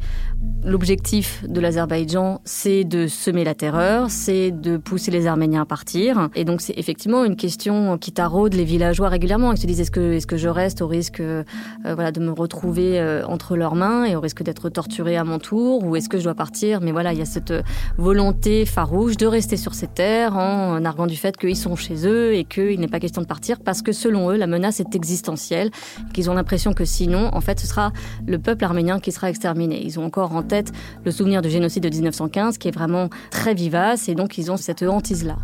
L'objectif 0.64 0.85
de 0.86 1.60
l'Azerbaïdjan, 1.60 2.40
c'est 2.44 2.84
de 2.84 3.08
semer 3.08 3.42
la 3.42 3.54
terreur, 3.54 4.08
c'est 4.08 4.52
de 4.52 4.76
pousser 4.76 5.10
les 5.10 5.26
Arméniens 5.26 5.62
à 5.62 5.64
partir. 5.64 6.28
Et 6.36 6.44
donc 6.44 6.60
c'est 6.60 6.74
effectivement 6.76 7.24
une 7.24 7.34
question 7.34 7.98
qui 7.98 8.12
taraude 8.12 8.54
les 8.54 8.64
villageois 8.64 9.08
régulièrement. 9.08 9.52
Ils 9.52 9.58
se 9.58 9.66
disent 9.66 9.80
est-ce 9.80 9.90
que, 9.90 10.12
est-ce 10.12 10.28
que 10.28 10.36
je 10.36 10.48
reste 10.48 10.82
au 10.82 10.86
risque 10.86 11.20
euh, 11.20 11.42
voilà, 11.84 12.12
de 12.12 12.20
me 12.20 12.30
retrouver 12.30 13.02
entre 13.26 13.56
leurs 13.56 13.74
mains 13.74 14.04
et 14.04 14.14
au 14.14 14.20
risque 14.20 14.42
d'être 14.42 14.68
torturé 14.68 15.16
à 15.16 15.24
mon 15.24 15.38
tour? 15.38 15.84
Ou 15.84 15.96
est-ce 15.96 16.08
que 16.08 16.18
je 16.18 16.24
dois 16.24 16.34
partir? 16.34 16.80
Mais 16.80 16.92
voilà, 16.92 17.12
il 17.12 17.18
y 17.18 17.22
a 17.22 17.26
cette 17.26 17.52
volonté 17.98 18.64
farouche 18.64 19.16
de 19.16 19.26
rester 19.26 19.56
sur 19.56 19.74
ces 19.74 19.88
terres 19.88 20.36
en 20.36 20.84
arguant 20.84 21.06
du 21.06 21.16
fait 21.16 21.36
qu'ils 21.36 21.56
sont 21.56 21.74
chez 21.74 22.06
eux 22.06 22.34
et 22.34 22.44
qu'il 22.44 22.78
n'est 22.78 22.88
pas 22.88 23.00
question 23.00 23.22
de 23.22 23.26
partir 23.26 23.58
parce 23.60 23.82
que 23.82 23.92
selon 23.92 24.30
eux, 24.30 24.36
la 24.36 24.46
menace 24.46 24.80
est 24.80 24.94
existentielle, 24.94 25.70
qu'ils 26.14 26.30
ont 26.30 26.34
l'impression 26.34 26.74
que 26.74 26.84
sinon, 26.84 27.30
en 27.32 27.40
fait, 27.40 27.58
ce 27.58 27.66
sera 27.66 27.92
le 28.26 28.38
peuple 28.38 28.64
arménien 28.64 29.00
qui 29.00 29.10
sera 29.10 29.30
exterminé. 29.30 29.82
Ils 29.84 29.98
ont 29.98 30.04
encore 30.04 30.34
en 30.34 30.42
tête 30.42 30.72
le 31.04 31.10
souvenir 31.10 31.42
du 31.42 31.50
génocide 31.50 31.82
de 31.82 31.88
1915 31.88 32.58
qui 32.58 32.68
est 32.68 32.74
vraiment 32.74 33.08
très 33.30 33.54
vivace 33.54 34.08
et 34.08 34.14
donc 34.14 34.38
ils 34.38 34.50
ont 34.50 34.56
cette 34.56 34.82
hantise-là. 34.82 35.36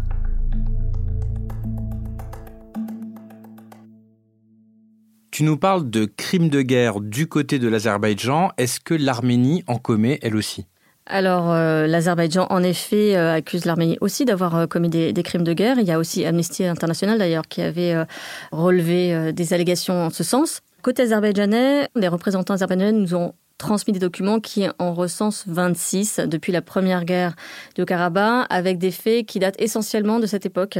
Tu 5.33 5.45
nous 5.45 5.57
parles 5.57 5.89
de 5.89 6.05
crimes 6.05 6.51
de 6.51 6.61
guerre 6.61 7.01
du 7.01 7.27
côté 7.27 7.59
de 7.59 7.67
l'Azerbaïdjan. 7.67 8.51
Est-ce 8.59 8.81
que 8.81 8.93
l'Arménie 8.93 9.65
en 9.67 9.79
commet 9.79 10.19
elle 10.21 10.37
aussi? 10.37 10.67
Alors, 11.07 11.51
euh, 11.51 11.87
l'Azerbaïdjan, 11.87 12.47
en 12.51 12.63
effet, 12.63 13.17
euh, 13.17 13.35
accuse 13.35 13.65
l'Arménie 13.65 13.99
aussi 14.01 14.25
d'avoir 14.25 14.55
euh, 14.55 14.67
commis 14.67 14.89
des, 14.89 15.13
crimes 15.23 15.43
de 15.43 15.53
guerre. 15.53 15.79
Il 15.79 15.87
y 15.87 15.91
a 15.91 15.99
aussi 15.99 16.25
Amnesty 16.25 16.65
International, 16.65 17.19
d'ailleurs, 17.19 17.49
qui 17.49 17.63
avait 17.63 17.95
relevé 18.51 19.33
des 19.33 19.53
allégations 19.53 20.07
en 20.07 20.11
ce 20.11 20.23
sens. 20.23 20.61
Côté 20.83 21.03
azerbaïdjanais, 21.03 21.89
les 21.95 22.09
représentants 22.09 22.55
azerbaïdjanais 22.55 22.93
nous 22.93 23.15
ont 23.15 23.35
transmis 23.63 23.93
des 23.93 24.01
documents 24.01 24.41
qui 24.41 24.67
en 24.81 24.93
recensent 24.93 25.45
26 25.47 26.21
depuis 26.27 26.51
la 26.51 26.63
première 26.63 27.05
guerre 27.05 27.35
du 27.77 27.85
Karabakh, 27.85 28.47
avec 28.51 28.79
des 28.79 28.91
faits 28.91 29.25
qui 29.25 29.39
datent 29.39 29.61
essentiellement 29.61 30.19
de 30.19 30.27
cette 30.27 30.45
époque. 30.45 30.79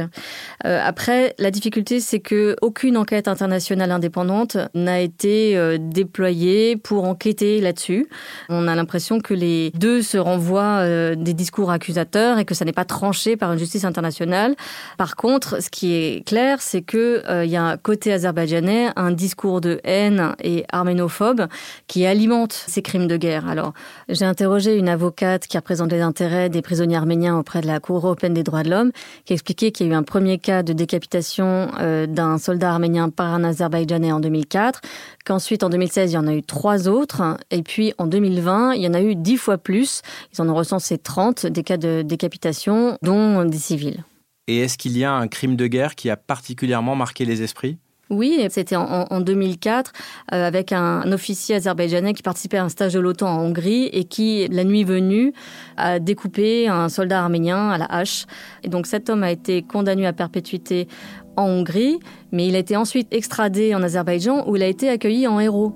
Euh, 0.65 0.79
après, 0.83 1.33
la 1.39 1.49
difficulté, 1.49 2.01
c'est 2.01 2.19
que 2.19 2.57
aucune 2.61 2.97
enquête 2.97 3.27
internationale 3.29 3.89
indépendante 3.89 4.57
n'a 4.75 4.99
été 4.99 5.55
euh, 5.55 5.77
déployée 5.79 6.75
pour 6.75 7.05
enquêter 7.05 7.61
là-dessus. 7.61 8.07
On 8.49 8.67
a 8.67 8.75
l'impression 8.75 9.21
que 9.21 9.33
les 9.33 9.71
deux 9.75 10.01
se 10.01 10.17
renvoient 10.17 10.81
euh, 10.81 11.15
des 11.15 11.33
discours 11.33 11.71
accusateurs 11.71 12.37
et 12.37 12.45
que 12.45 12.53
ça 12.53 12.65
n'est 12.65 12.73
pas 12.73 12.85
tranché 12.85 13.37
par 13.37 13.53
une 13.53 13.59
justice 13.59 13.85
internationale. 13.85 14.55
Par 14.97 15.15
contre, 15.15 15.63
ce 15.63 15.69
qui 15.69 15.93
est 15.93 16.27
clair, 16.27 16.61
c'est 16.61 16.81
que 16.81 17.23
il 17.43 17.49
y 17.49 17.55
a 17.55 17.77
côté 17.77 18.11
azerbaïdjanais 18.11 18.89
un 18.97 19.11
discours 19.11 19.61
de 19.61 19.79
haine 19.85 20.35
et 20.43 20.65
arménophobe 20.71 21.47
qui 21.87 22.05
alimente 22.05 22.51
ces 22.73 22.81
crimes 22.81 23.07
de 23.07 23.17
guerre. 23.17 23.47
Alors, 23.47 23.73
j'ai 24.09 24.25
interrogé 24.25 24.77
une 24.77 24.89
avocate 24.89 25.47
qui 25.47 25.57
représente 25.57 25.91
les 25.91 26.01
intérêts 26.01 26.49
des 26.49 26.61
prisonniers 26.61 26.97
arméniens 26.97 27.37
auprès 27.37 27.61
de 27.61 27.67
la 27.67 27.79
Cour 27.79 27.97
européenne 27.97 28.33
des 28.33 28.43
droits 28.43 28.63
de 28.63 28.69
l'homme, 28.69 28.91
qui 29.25 29.33
expliquait 29.33 29.71
qu'il 29.71 29.87
y 29.87 29.89
a 29.89 29.93
eu 29.93 29.95
un 29.95 30.03
premier 30.03 30.39
cas 30.39 30.63
de 30.63 30.73
décapitation 30.73 31.69
euh, 31.79 32.07
d'un 32.07 32.37
soldat 32.37 32.71
arménien 32.71 33.09
par 33.09 33.33
un 33.33 33.43
Azerbaïdjanais 33.43 34.11
en 34.11 34.19
2004, 34.19 34.81
qu'ensuite 35.25 35.63
en 35.63 35.69
2016 35.69 36.11
il 36.11 36.15
y 36.15 36.17
en 36.17 36.27
a 36.27 36.33
eu 36.33 36.41
trois 36.41 36.87
autres, 36.87 37.37
et 37.51 37.61
puis 37.61 37.93
en 37.97 38.07
2020 38.07 38.73
il 38.73 38.81
y 38.81 38.87
en 38.87 38.93
a 38.93 39.01
eu 39.01 39.15
dix 39.15 39.37
fois 39.37 39.57
plus. 39.57 40.01
Ils 40.33 40.41
en 40.41 40.49
ont 40.49 40.55
recensé 40.55 40.97
30 40.97 41.45
des 41.45 41.63
cas 41.63 41.77
de 41.77 42.01
décapitation, 42.01 42.97
dont 43.01 43.45
des 43.45 43.57
civils. 43.57 44.03
Et 44.47 44.59
est-ce 44.59 44.77
qu'il 44.77 44.97
y 44.97 45.03
a 45.03 45.13
un 45.13 45.27
crime 45.27 45.55
de 45.55 45.67
guerre 45.67 45.95
qui 45.95 46.09
a 46.09 46.17
particulièrement 46.17 46.95
marqué 46.95 47.23
les 47.23 47.43
esprits? 47.43 47.77
Oui, 48.13 48.45
c'était 48.49 48.75
en, 48.75 49.19
2004 49.21 49.91
euh, 50.33 50.47
avec 50.47 50.71
un, 50.71 51.11
officier 51.11 51.55
azerbaïdjanais 51.55 52.13
qui 52.13 52.23
participait 52.23 52.57
à 52.57 52.63
un 52.63 52.69
stage 52.69 52.93
de 52.93 52.99
l'OTAN 52.99 53.27
en 53.27 53.41
Hongrie 53.41 53.85
et 53.91 54.05
qui, 54.05 54.47
la 54.49 54.63
nuit 54.63 54.83
venue, 54.83 55.33
a 55.77 55.99
découpé 55.99 56.67
un 56.67 56.89
soldat 56.89 57.21
arménien 57.21 57.69
à 57.69 57.77
la 57.77 57.85
hache. 57.85 58.25
Et 58.63 58.69
donc 58.69 58.87
cet 58.87 59.09
homme 59.09 59.23
a 59.23 59.31
été 59.31 59.61
condamné 59.61 60.05
à 60.05 60.13
perpétuité 60.13 60.87
en 61.35 61.47
Hongrie, 61.47 61.99
mais 62.31 62.47
il 62.47 62.55
a 62.55 62.59
été 62.59 62.77
ensuite 62.77 63.07
extradé 63.11 63.75
en 63.75 63.83
Azerbaïdjan 63.83 64.47
où 64.47 64.55
il 64.55 64.63
a 64.63 64.67
été 64.67 64.89
accueilli 64.89 65.27
en 65.27 65.39
héros 65.39 65.75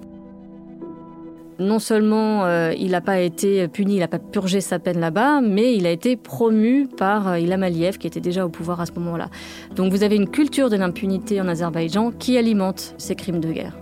non 1.60 1.80
seulement 1.80 2.46
euh, 2.46 2.74
il 2.78 2.92
n'a 2.92 3.02
pas 3.02 3.20
été 3.20 3.68
puni, 3.68 3.96
il 3.96 4.00
n'a 4.00 4.08
pas 4.08 4.20
purgé 4.20 4.62
sa 4.62 4.80
peine 4.80 5.00
là-bas, 5.00 5.42
mais 5.42 5.76
il 5.76 5.86
a 5.86 5.92
été 5.92 6.16
promu 6.16 6.88
par 6.88 7.30
euh, 7.30 7.40
Ilham 7.40 7.64
Aliyev, 7.64 7.98
qui 7.98 8.08
était 8.08 8.20
déjà 8.20 8.46
au 8.46 8.50
pouvoir 8.50 8.82
à 8.82 8.86
ce 8.86 8.92
moment-là. 8.94 9.30
Donc 9.76 9.92
vous 9.92 10.04
avez 10.04 10.16
une 10.16 10.30
culture 10.30 10.70
de 10.70 10.76
l'impunité 10.76 11.42
en 11.42 11.48
Azerbaïdjan 11.48 12.12
qui 12.12 12.38
alimente 12.38 12.94
ces 12.98 13.16
crimes 13.16 13.40
de 13.40 13.52
guerre. 13.52 13.74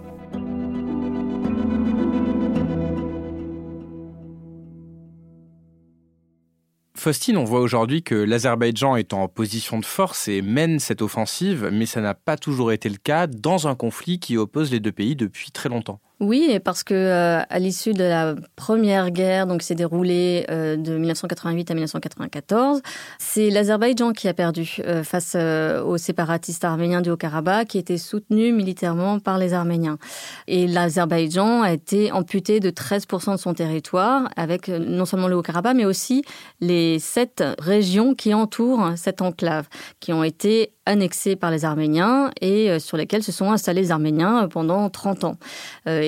Faustine, 7.06 7.38
on 7.38 7.44
voit 7.44 7.60
aujourd'hui 7.60 8.02
que 8.02 8.16
l'Azerbaïdjan 8.16 8.96
est 8.96 9.14
en 9.14 9.28
position 9.28 9.78
de 9.80 9.86
force 9.86 10.28
et 10.28 10.42
mène 10.42 10.80
cette 10.80 11.04
offensive, 11.04 11.70
mais 11.72 11.86
ça 11.86 12.02
n'a 12.02 12.16
pas 12.16 12.36
toujours 12.36 12.72
été 12.72 12.90
le 12.90 12.98
cas 12.98 13.28
dans 13.28 13.68
un 13.68 13.76
conflit 13.76 14.18
qui 14.18 14.38
oppose 14.38 14.72
les 14.72 14.80
deux 14.80 14.92
pays 14.92 15.16
depuis 15.16 15.52
très 15.52 15.70
longtemps. 15.70 16.00
Oui, 16.26 16.60
parce 16.64 16.84
que 16.84 16.96
euh, 16.96 17.44
à 17.48 17.60
l'issue 17.60 17.94
de 17.94 18.04
la 18.04 18.34
première 18.56 19.12
guerre, 19.12 19.46
donc 19.46 19.62
s'est 19.62 19.76
déroulée 19.76 20.44
euh, 20.50 20.76
de 20.76 20.98
1988 20.98 21.70
à 21.70 21.74
1994, 21.76 22.82
c'est 23.20 23.52
l'Azerbaïdjan 23.52 24.12
qui 24.12 24.28
a 24.28 24.34
perdu 24.34 24.78
euh, 24.80 25.04
face 25.04 25.36
aux 25.36 25.98
séparatistes 26.00 26.66
arméniens 26.66 27.02
du 27.02 27.12
Haut-Karabakh, 27.12 27.68
qui 27.68 27.78
étaient 27.78 28.00
soutenus 28.00 28.56
militairement 28.56 29.20
par 29.20 29.38
les 29.38 29.54
Arméniens. 29.54 30.00
Et 30.48 30.66
l'Azerbaïdjan 30.66 31.62
a 31.62 31.72
été 31.72 32.12
amputé 32.12 32.60
de 32.60 32.72
13% 32.72 33.34
de 33.34 33.38
son 33.38 33.54
territoire, 33.54 34.28
avec 34.36 34.70
non 34.70 35.06
seulement 35.06 35.28
le 35.28 35.36
Haut-Karabakh, 35.36 35.76
mais 35.76 35.86
aussi 35.86 36.24
les 36.60 36.98
sept 36.98 37.44
régions 37.60 38.16
qui 38.16 38.34
entourent 38.34 38.94
cette 38.96 39.22
enclave, 39.22 39.68
qui 40.00 40.12
ont 40.12 40.24
été 40.24 40.72
annexées 40.88 41.36
par 41.36 41.52
les 41.52 41.66
Arméniens 41.66 42.32
et 42.42 42.80
sur 42.80 42.96
lesquelles 42.96 43.24
se 43.24 43.32
sont 43.32 43.52
installés 43.52 43.82
les 43.82 43.92
Arméniens 43.92 44.48
pendant 44.48 44.88
30 44.90 45.24
ans. 45.24 45.38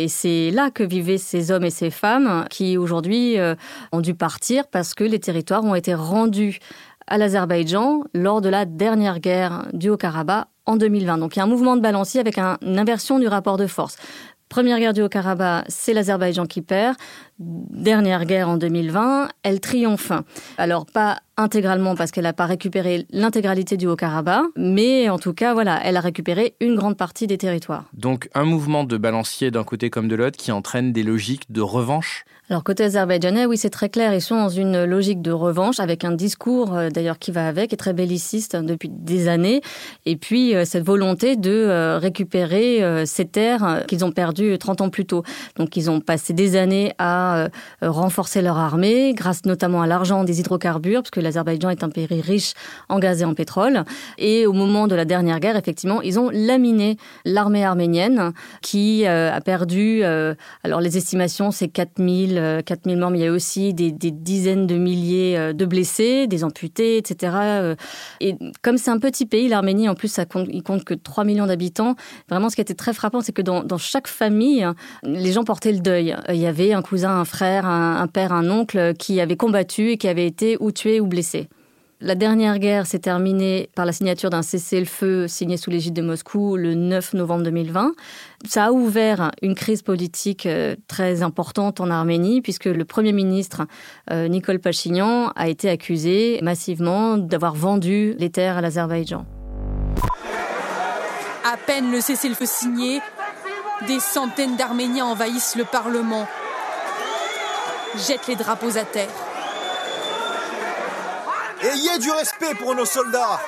C'est 0.07 0.51
là 0.51 0.71
que 0.71 0.83
vivaient 0.83 1.17
ces 1.17 1.51
hommes 1.51 1.63
et 1.63 1.69
ces 1.69 1.89
femmes 1.89 2.45
qui 2.49 2.77
aujourd'hui 2.77 3.39
euh, 3.39 3.55
ont 3.91 4.01
dû 4.01 4.13
partir 4.13 4.67
parce 4.67 4.93
que 4.93 5.03
les 5.03 5.19
territoires 5.19 5.63
ont 5.63 5.75
été 5.75 5.93
rendus 5.93 6.59
à 7.07 7.17
l'Azerbaïdjan 7.17 8.03
lors 8.13 8.41
de 8.41 8.49
la 8.49 8.65
dernière 8.65 9.19
guerre 9.19 9.67
du 9.73 9.89
Haut-Karabakh 9.89 10.47
en 10.65 10.75
2020. 10.75 11.17
Donc 11.17 11.35
il 11.35 11.39
y 11.39 11.41
a 11.41 11.45
un 11.45 11.47
mouvement 11.47 11.75
de 11.75 11.81
balancier 11.81 12.19
avec 12.19 12.37
une 12.37 12.79
inversion 12.79 13.19
du 13.19 13.27
rapport 13.27 13.57
de 13.57 13.67
force. 13.67 13.97
Première 14.49 14.79
guerre 14.79 14.93
du 14.93 15.01
Haut-Karabakh, 15.01 15.65
c'est 15.67 15.93
l'Azerbaïdjan 15.93 16.45
qui 16.45 16.61
perd. 16.61 16.95
Dernière 17.39 18.25
guerre 18.25 18.49
en 18.49 18.57
2020, 18.57 19.27
elle 19.43 19.59
triomphe. 19.59 20.11
Alors 20.57 20.85
pas 20.85 21.19
intégralement 21.35 21.95
parce 21.95 22.11
qu'elle 22.11 22.23
n'a 22.23 22.33
pas 22.33 22.45
récupéré 22.45 23.05
l'intégralité 23.11 23.77
du 23.77 23.87
Haut-Karabakh, 23.87 24.45
mais 24.55 25.09
en 25.09 25.19
tout 25.19 25.33
cas, 25.33 25.53
voilà, 25.53 25.79
elle 25.83 25.97
a 25.97 26.01
récupéré 26.01 26.55
une 26.61 26.75
grande 26.75 26.97
partie 26.97 27.27
des 27.27 27.37
territoires. 27.37 27.85
Donc 27.93 28.29
un 28.33 28.45
mouvement 28.45 28.85
de 28.85 28.97
balancier 28.97 29.51
d'un 29.51 29.63
côté 29.63 29.89
comme 29.89 30.07
de 30.07 30.15
l'autre 30.15 30.37
qui 30.37 30.51
entraîne 30.51 30.93
des 30.93 31.03
logiques 31.03 31.51
de 31.51 31.61
revanche? 31.61 32.23
Alors 32.49 32.63
côté 32.63 32.85
azerbaïdjanais, 32.85 33.45
oui, 33.45 33.57
c'est 33.57 33.69
très 33.69 33.89
clair. 33.89 34.13
Ils 34.13 34.21
sont 34.21 34.37
dans 34.37 34.47
une 34.47 34.85
logique 34.85 35.21
de 35.21 35.31
revanche 35.31 35.81
avec 35.81 36.05
un 36.05 36.13
discours 36.13 36.73
euh, 36.73 36.89
d'ailleurs 36.89 37.19
qui 37.19 37.31
va 37.31 37.45
avec, 37.45 37.73
et 37.73 37.75
très 37.75 37.91
belliciste 37.91 38.55
hein, 38.55 38.63
depuis 38.63 38.87
des 38.87 39.27
années. 39.27 39.59
Et 40.05 40.15
puis 40.15 40.55
euh, 40.55 40.63
cette 40.63 40.85
volonté 40.85 41.35
de 41.35 41.51
euh, 41.51 41.97
récupérer 41.97 43.05
ces 43.05 43.25
terres 43.25 43.83
qu'ils 43.85 44.05
ont 44.05 44.13
perdues 44.13 44.57
30 44.57 44.79
ans 44.79 44.89
plus 44.89 45.05
tôt. 45.05 45.23
Donc 45.57 45.75
ils 45.75 45.89
ont 45.89 45.99
passé 45.99 46.31
des 46.31 46.55
années 46.55 46.93
à 46.99 47.49
renforcer 47.81 48.41
leur 48.41 48.57
armée, 48.57 49.13
grâce 49.13 49.45
notamment 49.45 49.81
à 49.81 49.87
l'argent 49.87 50.23
des 50.23 50.39
hydrocarbures, 50.39 51.01
parce 51.01 51.11
que 51.11 51.19
l'Azerbaïdjan 51.19 51.69
est 51.69 51.83
un 51.83 51.89
pays 51.89 52.07
riche 52.21 52.53
en 52.87 52.99
gaz 52.99 53.21
et 53.21 53.25
en 53.25 53.33
pétrole. 53.33 53.83
Et 54.17 54.45
au 54.45 54.53
moment 54.53 54.87
de 54.87 54.95
la 54.95 55.05
dernière 55.05 55.39
guerre, 55.39 55.55
effectivement, 55.55 56.01
ils 56.01 56.19
ont 56.19 56.29
laminé 56.29 56.97
l'armée 57.25 57.65
arménienne 57.65 58.31
qui 58.61 59.05
a 59.05 59.39
perdu, 59.41 60.03
alors 60.03 60.81
les 60.81 60.97
estimations, 60.97 61.51
c'est 61.51 61.67
4000 61.67 62.36
4000 62.65 62.95
euh, 62.95 62.99
morts, 62.99 63.11
mais 63.11 63.19
il 63.19 63.23
y 63.23 63.27
a 63.27 63.31
aussi 63.31 63.73
des, 63.73 63.91
dizaines 63.91 64.67
de 64.67 64.75
milliers 64.77 65.37
euh, 65.37 65.53
de 65.53 65.65
blessés, 65.65 66.27
des 66.27 66.43
amputés, 66.43 66.97
etc. 66.97 67.33
Euh. 67.35 67.75
Et 68.19 68.35
comme 68.61 68.77
c'est 68.77 68.91
un 68.91 68.99
petit 68.99 69.25
pays, 69.25 69.47
l'Arménie, 69.47 69.89
en 69.89 69.95
plus, 69.95 70.07
ça 70.07 70.25
compte, 70.25 70.47
il 70.51 70.63
compte 70.63 70.83
que 70.83 70.93
3 70.93 71.23
millions 71.23 71.47
d'habitants. 71.47 71.95
Vraiment, 72.29 72.49
ce 72.49 72.55
qui 72.55 72.61
était 72.61 72.73
très 72.73 72.93
frappant, 72.93 73.21
c'est 73.21 73.33
que 73.33 73.41
dans, 73.41 73.77
chaque 73.77 74.07
famille, 74.07 74.67
les 75.03 75.31
gens 75.31 75.43
portaient 75.43 75.71
le 75.71 75.79
deuil. 75.79 76.15
Il 76.29 76.37
y 76.37 76.47
avait 76.47 76.73
un 76.73 76.81
cousin, 76.81 77.11
un 77.11 77.25
frère, 77.25 77.65
un 77.65 78.07
père, 78.07 78.33
un 78.33 78.49
oncle 78.49 78.93
qui 78.97 79.21
avait 79.21 79.37
combattu 79.37 79.91
et 79.91 79.97
qui 79.97 80.07
avait 80.07 80.25
été 80.25 80.57
ou 80.59 80.71
tué 80.71 80.99
ou 80.99 81.07
blessé. 81.07 81.47
La 81.99 82.13
dernière 82.13 82.59
guerre 82.59 82.85
s'est 82.85 82.99
terminée 82.99 83.71
par 83.73 83.83
la 83.83 83.91
signature 83.91 84.29
d'un 84.29 84.43
cessez-le-feu 84.43 85.27
signé 85.27 85.57
sous 85.57 85.71
l'égide 85.71 85.95
de 85.95 86.03
Moscou 86.03 86.55
le 86.55 86.75
9 86.75 87.13
novembre 87.13 87.43
2020. 87.45 87.93
Ça 88.47 88.65
a 88.65 88.71
ouvert 88.71 89.31
une 89.41 89.55
crise 89.55 89.81
politique 89.81 90.45
euh, 90.45 90.75
très 90.87 91.23
importante 91.23 91.81
en 91.81 91.89
Arménie 91.89 92.43
puisque 92.43 92.65
le 92.65 92.85
Premier 92.85 93.13
ministre 93.13 93.63
euh, 94.11 94.27
Nicole 94.27 94.59
Pachignan 94.59 95.31
a 95.35 95.47
été 95.47 95.71
accusé 95.71 96.39
massivement 96.43 97.17
d'avoir 97.17 97.55
vendu 97.55 98.13
les 98.19 98.29
terres 98.29 98.57
à 98.57 98.61
l'Azerbaïdjan. 98.61 99.25
À 101.51 101.57
peine 101.65 101.91
le 101.91 101.99
cessez-le-feu 101.99 102.45
signé, 102.45 103.01
des 103.87 103.99
centaines 103.99 104.55
d'Arméniens 104.55 105.05
envahissent 105.05 105.55
le 105.55 105.63
Parlement, 105.63 106.27
jettent 108.07 108.27
les 108.27 108.35
drapeaux 108.35 108.77
à 108.77 108.83
terre. 108.83 109.26
Ayez 111.61 111.97
du 111.99 112.11
respect 112.11 112.53
pour 112.59 112.75
nos 112.75 112.85
soldats. 112.85 113.39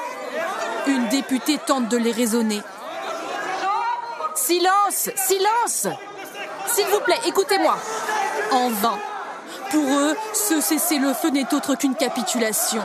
Une 0.87 1.07
députée 1.09 1.59
tente 1.65 1.89
de 1.89 1.97
les 1.97 2.11
raisonner. 2.11 2.61
Silence, 4.35 5.09
silence. 5.15 5.87
S'il 6.67 6.87
vous 6.87 7.01
plaît, 7.01 7.19
écoutez-moi. 7.27 7.77
En 8.51 8.69
vain. 8.69 8.97
Pour 9.69 9.85
eux, 9.85 10.15
ce 10.33 10.59
cessez-le-feu 10.59 11.29
n'est 11.29 11.53
autre 11.53 11.75
qu'une 11.75 11.93
capitulation. 11.93 12.81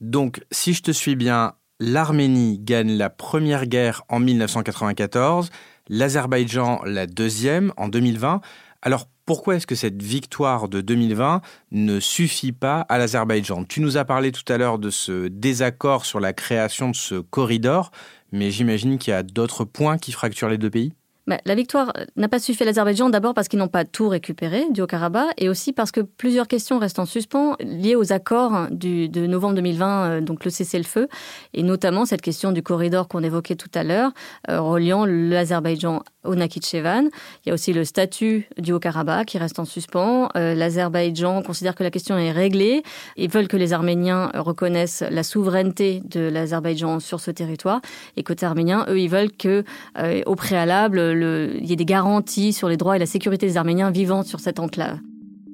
Donc, 0.00 0.42
si 0.50 0.74
je 0.74 0.82
te 0.82 0.90
suis 0.90 1.16
bien, 1.16 1.54
l'Arménie 1.80 2.58
gagne 2.58 2.98
la 2.98 3.08
première 3.08 3.66
guerre 3.66 4.02
en 4.10 4.20
1994, 4.20 5.48
l'Azerbaïdjan 5.88 6.82
la 6.84 7.06
deuxième 7.06 7.72
en 7.78 7.88
2020. 7.88 8.42
Alors 8.82 9.06
pourquoi 9.24 9.56
est-ce 9.56 9.66
que 9.66 9.74
cette 9.74 10.02
victoire 10.02 10.68
de 10.68 10.80
2020 10.80 11.40
ne 11.70 12.00
suffit 12.00 12.52
pas 12.52 12.80
à 12.88 12.98
l'Azerbaïdjan? 12.98 13.64
Tu 13.64 13.80
nous 13.80 13.96
as 13.96 14.04
parlé 14.04 14.32
tout 14.32 14.50
à 14.52 14.58
l'heure 14.58 14.78
de 14.78 14.90
ce 14.90 15.28
désaccord 15.28 16.04
sur 16.04 16.20
la 16.20 16.32
création 16.32 16.90
de 16.90 16.96
ce 16.96 17.16
corridor, 17.16 17.90
mais 18.32 18.50
j'imagine 18.50 18.98
qu'il 18.98 19.12
y 19.12 19.14
a 19.14 19.22
d'autres 19.22 19.64
points 19.64 19.98
qui 19.98 20.12
fracturent 20.12 20.48
les 20.48 20.58
deux 20.58 20.70
pays? 20.70 20.92
Bah, 21.28 21.38
la 21.44 21.54
victoire 21.54 21.92
n'a 22.16 22.28
pas 22.28 22.40
suffi 22.40 22.64
à 22.64 22.66
l'Azerbaïdjan, 22.66 23.08
d'abord 23.08 23.32
parce 23.32 23.46
qu'ils 23.46 23.60
n'ont 23.60 23.68
pas 23.68 23.84
tout 23.84 24.08
récupéré 24.08 24.64
du 24.70 24.80
Haut-Karabakh, 24.80 25.32
et 25.38 25.48
aussi 25.48 25.72
parce 25.72 25.92
que 25.92 26.00
plusieurs 26.00 26.48
questions 26.48 26.80
restent 26.80 26.98
en 26.98 27.06
suspens 27.06 27.54
liées 27.60 27.94
aux 27.94 28.12
accords 28.12 28.66
de 28.72 29.26
novembre 29.26 29.54
2020, 29.54 30.04
euh, 30.04 30.20
donc 30.20 30.44
le 30.44 30.50
cessez-le-feu, 30.50 31.06
et 31.54 31.62
notamment 31.62 32.06
cette 32.06 32.22
question 32.22 32.50
du 32.50 32.64
corridor 32.64 33.06
qu'on 33.06 33.22
évoquait 33.22 33.54
tout 33.54 33.70
à 33.72 33.84
l'heure, 33.84 34.10
euh, 34.50 34.60
reliant 34.60 35.04
l'Azerbaïdjan 35.04 36.02
au 36.24 36.34
Nakhichevan. 36.34 37.08
Il 37.44 37.48
y 37.48 37.50
a 37.50 37.54
aussi 37.54 37.72
le 37.72 37.84
statut 37.84 38.48
du 38.58 38.72
Haut-Karabakh 38.72 39.26
qui 39.26 39.38
reste 39.38 39.58
en 39.58 39.64
suspens. 39.64 40.28
Euh, 40.36 40.54
L'Azerbaïdjan 40.54 41.42
considère 41.42 41.74
que 41.74 41.82
la 41.82 41.90
question 41.90 42.16
est 42.16 42.32
réglée. 42.32 42.82
Ils 43.16 43.30
veulent 43.30 43.48
que 43.48 43.56
les 43.56 43.72
Arméniens 43.72 44.30
reconnaissent 44.34 45.04
la 45.08 45.22
souveraineté 45.22 46.02
de 46.04 46.20
l'Azerbaïdjan 46.20 47.00
sur 47.00 47.20
ce 47.20 47.30
territoire. 47.30 47.80
Et 48.16 48.22
côté 48.22 48.46
arménien, 48.46 48.86
eux, 48.88 48.98
ils 48.98 49.08
veulent 49.08 49.32
que, 49.32 49.64
euh, 49.98 50.22
au 50.26 50.34
préalable, 50.34 51.12
le, 51.12 51.56
il 51.58 51.66
y 51.66 51.72
ait 51.72 51.76
des 51.76 51.84
garanties 51.84 52.52
sur 52.52 52.68
les 52.68 52.76
droits 52.76 52.96
et 52.96 52.98
la 52.98 53.06
sécurité 53.06 53.46
des 53.46 53.56
Arméniens 53.56 53.90
vivant 53.90 54.22
sur 54.22 54.40
cette 54.40 54.58
enclave. 54.58 54.98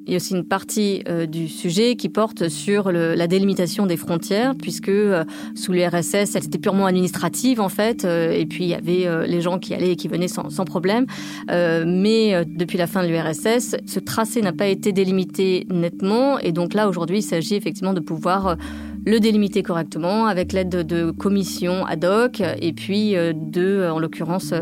Il 0.08 0.12
y 0.12 0.14
a 0.14 0.16
aussi 0.16 0.34
une 0.34 0.46
partie 0.46 1.02
euh, 1.06 1.26
du 1.26 1.48
sujet 1.48 1.94
qui 1.94 2.08
porte 2.08 2.48
sur 2.48 2.90
la 2.90 3.26
délimitation 3.26 3.84
des 3.84 3.98
frontières, 3.98 4.54
puisque 4.54 4.88
euh, 4.88 5.22
sous 5.54 5.72
l'URSS, 5.72 6.34
elle 6.34 6.44
était 6.44 6.56
purement 6.56 6.86
administrative 6.86 7.60
en 7.60 7.68
fait, 7.68 8.06
euh, 8.06 8.30
et 8.30 8.46
puis 8.46 8.64
il 8.64 8.70
y 8.70 8.74
avait 8.74 9.26
les 9.26 9.42
gens 9.42 9.58
qui 9.58 9.74
allaient 9.74 9.92
et 9.92 9.96
qui 9.96 10.08
venaient 10.08 10.28
sans, 10.28 10.64
problème. 10.64 11.04
Mais 11.48 12.44
depuis 12.46 12.78
la 12.78 12.86
fin 12.86 13.02
de 13.02 13.08
l'URSS, 13.08 13.76
ce 13.84 14.00
tracé 14.00 14.40
n'a 14.40 14.52
pas 14.52 14.66
été 14.66 14.92
délimité 14.92 15.66
nettement, 15.70 16.38
et 16.38 16.52
donc 16.52 16.72
là 16.72 16.88
aujourd'hui, 16.88 17.18
il 17.18 17.22
s'agit 17.22 17.54
effectivement 17.54 17.92
de 17.92 18.00
pouvoir 18.00 18.56
le 19.04 19.20
délimiter 19.20 19.62
correctement 19.62 20.26
avec 20.26 20.52
l'aide 20.52 20.68
de, 20.70 20.82
de, 20.82 21.10
commissions 21.10 21.84
ad 21.86 22.04
hoc 22.04 22.42
et 22.60 22.72
puis 22.72 23.12
de, 23.12 23.88
en 23.90 23.98
l'occurrence, 23.98 24.54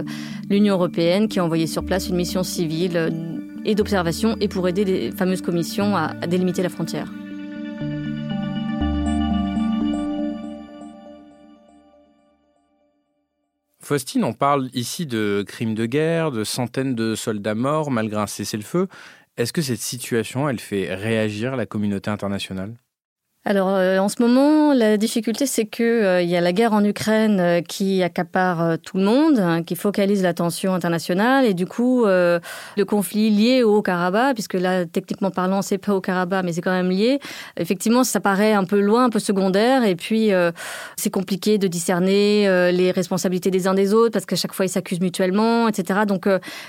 l'Union 0.50 0.75
européenne 0.75 1.29
qui 1.29 1.38
a 1.38 1.45
envoyé 1.45 1.67
sur 1.67 1.85
place 1.85 2.09
une 2.09 2.17
mission 2.17 2.43
civile 2.43 3.36
et 3.67 3.75
d'observation 3.75 4.37
et 4.41 4.49
pour 4.49 4.67
aider 4.69 4.85
les 4.85 5.11
fameuses 5.11 5.43
commissions 5.43 5.97
à, 5.97 6.15
délimiter 6.27 6.63
la 6.63 6.69
frontière. 6.71 7.13
Faustine, 13.81 14.25
on 14.25 14.33
parle 14.33 14.69
ici 14.73 15.07
de 15.07 15.45
crimes 15.47 15.75
de 15.75 15.87
guerre, 15.87 16.31
de 16.33 16.43
centaines 16.45 16.95
de 16.95 17.15
soldats 17.15 17.55
morts 17.55 17.91
malgré 17.91 18.21
un 18.21 18.27
cessez-le-feu. 18.27 18.89
Est-ce 19.37 19.53
que 19.53 19.63
cette 19.63 19.81
situation, 19.81 20.49
elle 20.49 20.59
fait 20.59 20.95
réagir 20.95 21.57
la 21.57 21.67
communauté 21.67 22.11
internationale? 22.11 22.75
Alors 23.49 23.69
euh, 23.69 23.99
en 23.99 24.09
ce 24.09 24.21
moment, 24.21 24.75
la 24.75 24.97
difficulté 24.97 25.47
c'est 25.47 25.67
que 25.67 25.85
euh, 25.85 26.21
il 26.21 26.29
y 26.29 26.37
a 26.37 26.41
la 26.41 26.53
guerre 26.53 26.73
en 26.73 26.83
Ukraine 26.83 27.38
euh, 27.38 27.61
qui 27.61 28.03
accapare 28.03 28.61
euh, 28.61 28.76
tout 28.76 28.97
le 28.97 29.05
monde, 29.05 29.38
hein, 29.38 29.62
qui 29.62 29.76
focalise 29.76 30.25
l'attention 30.25 30.75
internationale 30.75 31.45
et 31.45 31.55
du 31.55 31.65
coup 31.65 32.07
euh, 32.07 32.41
le 32.76 32.85
conflit 32.85 33.31
lié 33.31 33.62
au 33.62 33.83
Karabakh, 33.83 34.35
puisque 34.35 34.55
là 34.55 34.85
techniquement 34.85 35.31
parlant 35.31 35.62
c'est 35.62 35.79
pas 35.79 35.95
au 35.95 36.00
Karabakh 36.00 36.45
mais 36.45 36.53
c'est 36.53 36.61
quand 36.61 36.73
même 36.73 36.91
lié. 36.91 37.21
Effectivement, 37.57 38.03
ça 38.03 38.19
paraît 38.19 38.53
un 38.53 38.65
peu 38.65 38.81
loin, 38.81 39.05
un 39.05 39.11
peu 39.11 39.21
secondaire 39.21 39.85
et 39.85 39.95
puis 39.95 40.33
euh, 40.33 40.50
c'est 40.97 41.11
compliqué 41.11 41.57
de 41.57 41.69
discerner 41.69 42.49
les 42.73 42.91
responsabilités 42.91 43.53
des 43.53 43.69
uns 43.69 43.75
des 43.75 43.95
autres 43.95 44.15
parce 44.15 44.26
qu'à 44.26 44.35
chaque 44.35 44.55
fois 44.55 44.65
ils 44.65 44.71
s'accusent 44.71 45.00
mutuellement, 45.00 45.69
etc. 45.69 46.00
Donc 46.09 46.26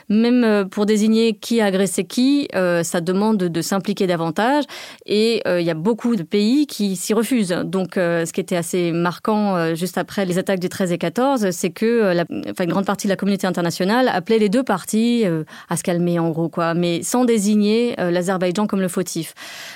même 0.10 0.70
pour 0.70 0.86
désigner 0.86 1.34
qui 1.34 1.60
a 1.60 1.66
agressé 1.66 2.04
qui, 2.04 2.48
ça 2.54 3.02
demande 3.02 3.38
de, 3.38 3.48
de 3.48 3.62
s'impliquer 3.64 4.06
davantage 4.06 4.66
et 5.08 5.42
il 5.48 5.66
y 5.66 5.72
a 5.72 5.74
beaucoup 5.74 6.16
de 6.16 6.22
pays 6.24 6.67
qui 6.68 6.96
s'y 6.96 7.14
refusent. 7.14 7.56
Donc, 7.66 7.98
euh, 7.98 8.26
ce 8.26 8.34
qui 8.34 8.42
était 8.42 8.56
assez 8.56 8.92
marquant 8.92 9.56
euh, 9.56 9.76
juste 9.76 9.98
après 9.98 10.26
les 10.26 10.38
attaques 10.38 10.60
du 10.60 10.70
13 10.70 10.92
et 10.92 10.98
14, 10.98 11.52
c'est 11.52 11.70
que 11.70 11.86
euh, 11.86 12.14
la, 12.14 12.26
enfin, 12.50 12.64
une 12.66 12.70
grande 12.70 12.86
partie 12.86 13.08
de 13.08 13.12
la 13.12 13.16
communauté 13.16 13.48
internationale 13.48 14.10
appelait 14.10 14.40
les 14.40 14.50
deux 14.50 14.64
parties 14.64 15.26
à 15.70 15.78
se 15.78 15.84
calmer, 15.84 16.20
en 16.20 16.30
gros, 16.30 16.50
quoi, 16.50 16.74
mais 16.74 17.02
sans 17.04 17.26
désigner 17.26 17.96
l'Azerbaïdjan 17.98 18.68
comme 18.68 18.82
le 18.82 18.88
fautif, 18.88 19.34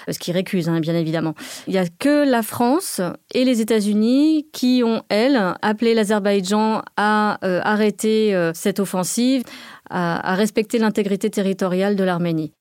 ce 0.09 0.17
qui 0.19 0.31
récuse, 0.31 0.69
hein, 0.69 0.79
bien 0.79 0.95
évidemment. 0.95 1.33
Il 1.67 1.73
n'y 1.73 1.79
a 1.79 1.85
que 1.99 2.29
la 2.29 2.43
France 2.43 3.01
et 3.33 3.45
les 3.45 3.61
États-Unis 3.61 4.47
qui 4.51 4.83
ont, 4.85 5.03
elles, 5.09 5.39
appelé 5.61 5.93
l'Azerbaïdjan 5.93 6.81
à 6.97 7.37
euh, 7.43 7.59
arrêter 7.63 8.35
euh, 8.35 8.51
cette 8.53 8.79
offensive, 8.79 9.43
à, 9.89 10.31
à 10.31 10.35
respecter 10.35 10.77
l'intégrité 10.77 11.29
territoriale 11.29 11.95
de 11.95 12.03
l'Arménie. 12.03 12.53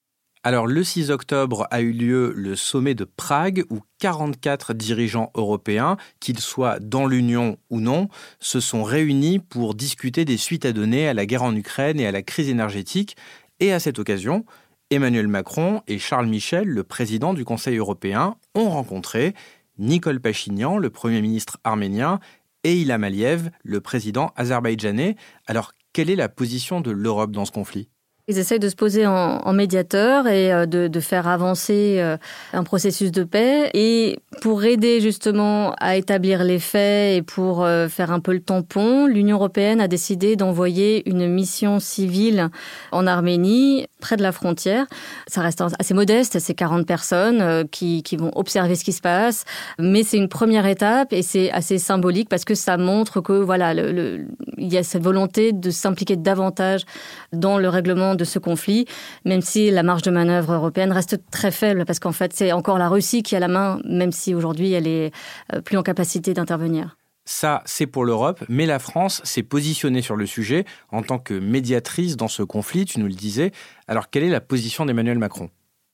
Alors 0.42 0.66
le 0.66 0.82
6 0.82 1.10
octobre 1.10 1.66
a 1.70 1.82
eu 1.82 1.92
lieu 1.92 2.32
le 2.34 2.56
sommet 2.56 2.94
de 2.94 3.04
Prague 3.04 3.64
où 3.68 3.80
44 3.98 4.72
dirigeants 4.72 5.30
européens, 5.34 5.98
qu'ils 6.18 6.38
soient 6.38 6.80
dans 6.80 7.06
l'Union 7.06 7.58
ou 7.68 7.78
non, 7.78 8.08
se 8.38 8.58
sont 8.58 8.82
réunis 8.82 9.38
pour 9.38 9.74
discuter 9.74 10.24
des 10.24 10.38
suites 10.38 10.64
à 10.64 10.72
donner 10.72 11.06
à 11.08 11.12
la 11.12 11.26
guerre 11.26 11.42
en 11.42 11.54
Ukraine 11.54 12.00
et 12.00 12.06
à 12.06 12.12
la 12.12 12.22
crise 12.22 12.48
énergétique. 12.48 13.16
Et 13.58 13.70
à 13.70 13.80
cette 13.80 13.98
occasion, 13.98 14.46
Emmanuel 14.88 15.28
Macron 15.28 15.82
et 15.86 15.98
Charles 15.98 16.28
Michel, 16.28 16.66
le 16.66 16.84
président 16.84 17.34
du 17.34 17.44
Conseil 17.44 17.76
européen, 17.76 18.36
ont 18.54 18.70
rencontré 18.70 19.34
Nicole 19.76 20.20
Pachinian, 20.20 20.78
le 20.78 20.88
Premier 20.88 21.20
ministre 21.20 21.58
arménien, 21.64 22.18
et 22.64 22.80
Ilham 22.80 23.04
Aliyev, 23.04 23.50
le 23.62 23.82
président 23.82 24.32
azerbaïdjanais. 24.36 25.16
Alors, 25.46 25.72
quelle 25.92 26.08
est 26.08 26.16
la 26.16 26.30
position 26.30 26.80
de 26.80 26.90
l'Europe 26.90 27.30
dans 27.30 27.44
ce 27.44 27.52
conflit? 27.52 27.90
Ils 28.28 28.38
essayent 28.38 28.60
de 28.60 28.68
se 28.68 28.76
poser 28.76 29.06
en, 29.06 29.38
en 29.38 29.52
médiateur 29.52 30.26
et 30.28 30.52
euh, 30.52 30.66
de, 30.66 30.88
de, 30.88 31.00
faire 31.00 31.26
avancer 31.26 31.96
euh, 31.98 32.16
un 32.52 32.62
processus 32.62 33.10
de 33.10 33.24
paix. 33.24 33.70
Et 33.74 34.18
pour 34.40 34.64
aider 34.64 35.00
justement 35.00 35.74
à 35.80 35.96
établir 35.96 36.44
les 36.44 36.58
faits 36.58 37.16
et 37.16 37.22
pour 37.22 37.64
euh, 37.64 37.88
faire 37.88 38.12
un 38.12 38.20
peu 38.20 38.32
le 38.32 38.40
tampon, 38.40 39.06
l'Union 39.06 39.36
européenne 39.36 39.80
a 39.80 39.88
décidé 39.88 40.36
d'envoyer 40.36 41.08
une 41.08 41.26
mission 41.26 41.80
civile 41.80 42.50
en 42.92 43.06
Arménie, 43.06 43.86
près 44.00 44.16
de 44.16 44.22
la 44.22 44.32
frontière. 44.32 44.86
Ça 45.26 45.40
reste 45.40 45.62
assez 45.78 45.94
modeste, 45.94 46.38
c'est 46.38 46.54
40 46.54 46.86
personnes 46.86 47.66
qui, 47.68 48.02
qui 48.02 48.16
vont 48.16 48.30
observer 48.34 48.76
ce 48.76 48.84
qui 48.84 48.92
se 48.92 49.00
passe, 49.00 49.44
mais 49.78 50.04
c'est 50.04 50.16
une 50.16 50.28
première 50.28 50.66
étape 50.66 51.12
et 51.12 51.22
c'est 51.22 51.50
assez 51.50 51.78
symbolique 51.78 52.28
parce 52.28 52.44
que 52.44 52.54
ça 52.54 52.76
montre 52.76 53.20
que 53.20 53.32
voilà, 53.32 53.74
le, 53.74 53.92
le, 53.92 54.26
il 54.56 54.72
y 54.72 54.78
a 54.78 54.82
cette 54.82 55.02
volonté 55.02 55.52
de 55.52 55.70
s'impliquer 55.70 56.16
davantage 56.16 56.84
dans 57.32 57.58
le 57.58 57.68
règlement 57.68 58.14
de 58.20 58.24
ce 58.24 58.38
conflit, 58.38 58.86
même 59.24 59.40
si 59.40 59.70
la 59.70 59.82
marge 59.82 60.02
de 60.02 60.10
manœuvre 60.10 60.52
européenne 60.52 60.92
reste 60.92 61.18
très 61.30 61.50
faible, 61.50 61.84
parce 61.84 61.98
qu'en 61.98 62.12
fait, 62.12 62.32
c'est 62.32 62.52
encore 62.52 62.78
la 62.78 62.88
Russie 62.88 63.22
qui 63.22 63.34
a 63.34 63.40
la 63.40 63.48
main, 63.48 63.80
même 63.84 64.12
si 64.12 64.34
aujourd'hui, 64.34 64.72
elle 64.72 64.86
est 64.86 65.10
euh, 65.52 65.60
plus 65.60 65.76
en 65.76 65.82
capacité 65.82 66.34
d'intervenir. 66.34 66.96
Ça, 67.24 67.62
c'est 67.64 67.86
pour 67.86 68.04
l'Europe, 68.04 68.42
mais 68.48 68.66
la 68.66 68.78
France 68.78 69.20
s'est 69.24 69.42
positionnée 69.42 70.02
sur 70.02 70.16
le 70.16 70.26
sujet 70.26 70.64
en 70.90 71.02
tant 71.02 71.18
que 71.18 71.34
médiatrice 71.34 72.16
dans 72.16 72.28
ce 72.28 72.42
conflit, 72.42 72.84
tu 72.84 72.98
nous 72.98 73.06
le 73.06 73.12
disais. 73.12 73.52
Alors, 73.86 74.10
quelle 74.10 74.24
est 74.24 74.30
la 74.30 74.40
position 74.40 74.84
d'Emmanuel 74.84 75.18
Macron? 75.18 75.50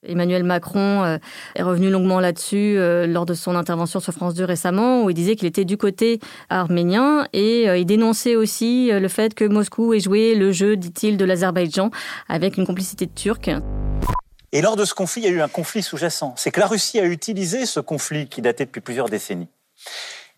Emmanuel 0.07 0.43
Macron 0.43 1.03
euh, 1.03 1.17
est 1.55 1.63
revenu 1.63 1.89
longuement 1.89 2.19
là-dessus 2.19 2.77
euh, 2.77 3.05
lors 3.07 3.25
de 3.25 3.33
son 3.33 3.55
intervention 3.55 3.99
sur 3.99 4.13
France 4.13 4.33
2 4.33 4.43
récemment, 4.45 5.03
où 5.03 5.09
il 5.09 5.13
disait 5.13 5.35
qu'il 5.35 5.47
était 5.47 5.65
du 5.65 5.77
côté 5.77 6.19
arménien 6.49 7.27
et 7.33 7.69
euh, 7.69 7.77
il 7.77 7.85
dénonçait 7.85 8.35
aussi 8.35 8.89
le 8.91 9.07
fait 9.07 9.33
que 9.33 9.45
Moscou 9.45 9.93
ait 9.93 9.99
joué 9.99 10.35
le 10.35 10.51
jeu, 10.51 10.77
dit-il, 10.77 11.17
de 11.17 11.25
l'Azerbaïdjan 11.25 11.91
avec 12.29 12.57
une 12.57 12.65
complicité 12.65 13.07
Turcs. 13.07 13.49
Et 14.51 14.61
lors 14.61 14.75
de 14.75 14.85
ce 14.85 14.93
conflit, 14.93 15.21
il 15.21 15.25
y 15.25 15.27
a 15.27 15.31
eu 15.31 15.41
un 15.41 15.47
conflit 15.49 15.83
sous-jacent. 15.83 16.33
C'est 16.37 16.51
que 16.51 16.59
la 16.59 16.67
Russie 16.67 16.99
a 16.99 17.05
utilisé 17.05 17.65
ce 17.65 17.79
conflit 17.79 18.27
qui 18.27 18.41
datait 18.41 18.65
depuis 18.65 18.81
plusieurs 18.81 19.09
décennies. 19.09 19.49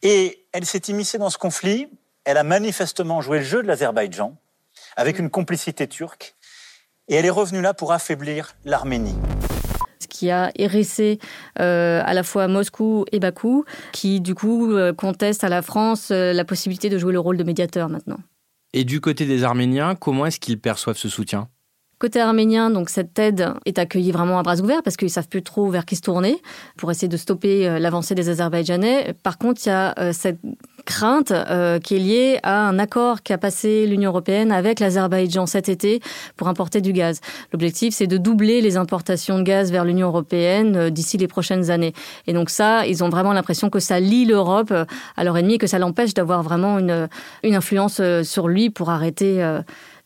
Et 0.01 0.45
elle 0.51 0.65
s'est 0.65 0.82
immiscée 0.88 1.17
dans 1.17 1.29
ce 1.29 1.38
conflit. 1.38 1.88
Elle 2.25 2.38
a 2.38 2.43
manifestement 2.43 3.21
joué 3.21 3.39
le 3.39 3.45
jeu 3.45 3.62
de 3.62 3.67
l'Azerbaïdjan 3.67 4.36
avec 4.95 5.19
une 5.19 5.29
complicité 5.29 5.88
turque. 5.88 6.36
Et 7.08 7.15
elle 7.15 7.25
est 7.25 7.32
revenue 7.32 7.62
là 7.62 7.73
pour 7.73 7.91
affaiblir 7.91 8.55
l'Arménie 8.65 9.15
qui 10.19 10.32
a 10.32 10.51
hérissé 10.58 11.17
euh, 11.62 12.01
à 12.03 12.13
la 12.13 12.23
fois 12.23 12.49
Moscou 12.49 13.05
et 13.13 13.19
Bakou, 13.19 13.63
qui 13.93 14.19
du 14.19 14.36
coup 14.36 14.73
euh, 14.73 14.91
contestent 14.91 15.45
à 15.45 15.49
la 15.49 15.62
France 15.62 16.10
euh, 16.12 16.34
la 16.34 16.43
possibilité 16.43 16.89
de 16.89 16.97
jouer 16.97 17.13
le 17.13 17.21
rôle 17.21 17.38
de 17.38 17.43
médiateur 17.45 17.88
maintenant. 17.88 18.17
Et 18.73 18.84
du 18.84 18.99
côté 18.99 19.25
des 19.25 19.45
Arméniens, 19.45 19.95
comment 19.95 20.25
est-ce 20.25 20.41
qu'ils 20.41 20.60
perçoivent 20.60 20.97
ce 20.97 21.08
soutien? 21.08 21.47
Côté 21.99 22.21
arménien, 22.21 22.69
donc 22.69 22.89
cette 22.89 23.17
aide 23.19 23.53
est 23.65 23.77
accueillie 23.77 24.12
vraiment 24.12 24.39
à 24.39 24.43
bras 24.43 24.60
ouverts 24.62 24.84
parce 24.84 24.95
qu'ils 24.95 25.10
savent 25.10 25.27
plus 25.27 25.43
trop 25.43 25.69
vers 25.69 25.86
qui 25.86 25.97
se 25.97 26.01
tourner 26.01 26.41
pour 26.77 26.91
essayer 26.91 27.10
de 27.10 27.17
stopper 27.17 27.77
l'avancée 27.77 28.15
des 28.15 28.29
Azerbaïdjanais. 28.29 29.15
Par 29.21 29.38
contre, 29.38 29.62
il 29.65 29.69
y 29.69 29.71
a 29.73 30.13
cette 30.13 30.39
crainte 30.89 31.32
euh, 31.32 31.78
qui 31.78 31.95
est 31.95 31.99
liée 31.99 32.39
à 32.41 32.67
un 32.67 32.80
accord 32.80 33.21
qu'a 33.21 33.38
passé 33.38 33.86
l'Union 33.86 34.10
européenne 34.10 34.52
avec 34.52 34.80
l'Azerbaïdjan 34.80 35.45
cet 35.45 35.69
été 35.69 36.02
pour 36.36 36.47
importer 36.47 36.82
du 36.82 36.93
gaz. 36.93 37.21
L'objectif, 37.54 37.93
c'est 37.93 38.08
de 38.08 38.17
doubler 38.17 38.60
les 38.60 38.75
importations 38.75 39.38
de 39.38 39.43
gaz 39.43 39.71
vers 39.71 39.86
l'Union 39.86 40.08
européenne 40.08 40.75
euh, 40.75 40.89
d'ici 40.89 41.17
les 41.17 41.28
prochaines 41.28 41.69
années. 41.69 41.93
Et 42.25 42.34
donc 42.34 42.49
ça, 42.49 42.88
ils 42.88 43.04
ont 43.04 43.10
vraiment 43.10 43.34
l'impression 43.34 43.69
que 43.69 43.80
ça 43.80 43.99
lie 43.99 44.25
l'Europe 44.25 44.71
euh, 44.71 44.86
à 45.15 45.23
leur 45.23 45.38
ennemi 45.38 45.54
et 45.54 45.58
que 45.60 45.67
ça 45.67 45.78
l'empêche 45.78 46.15
d'avoir 46.15 46.41
vraiment 46.41 46.80
une, 46.80 47.08
une 47.43 47.54
influence 47.54 47.99
euh, 47.99 48.23
sur 48.23 48.47
lui 48.47 48.71
pour 48.71 48.89
arrêter 48.89 49.45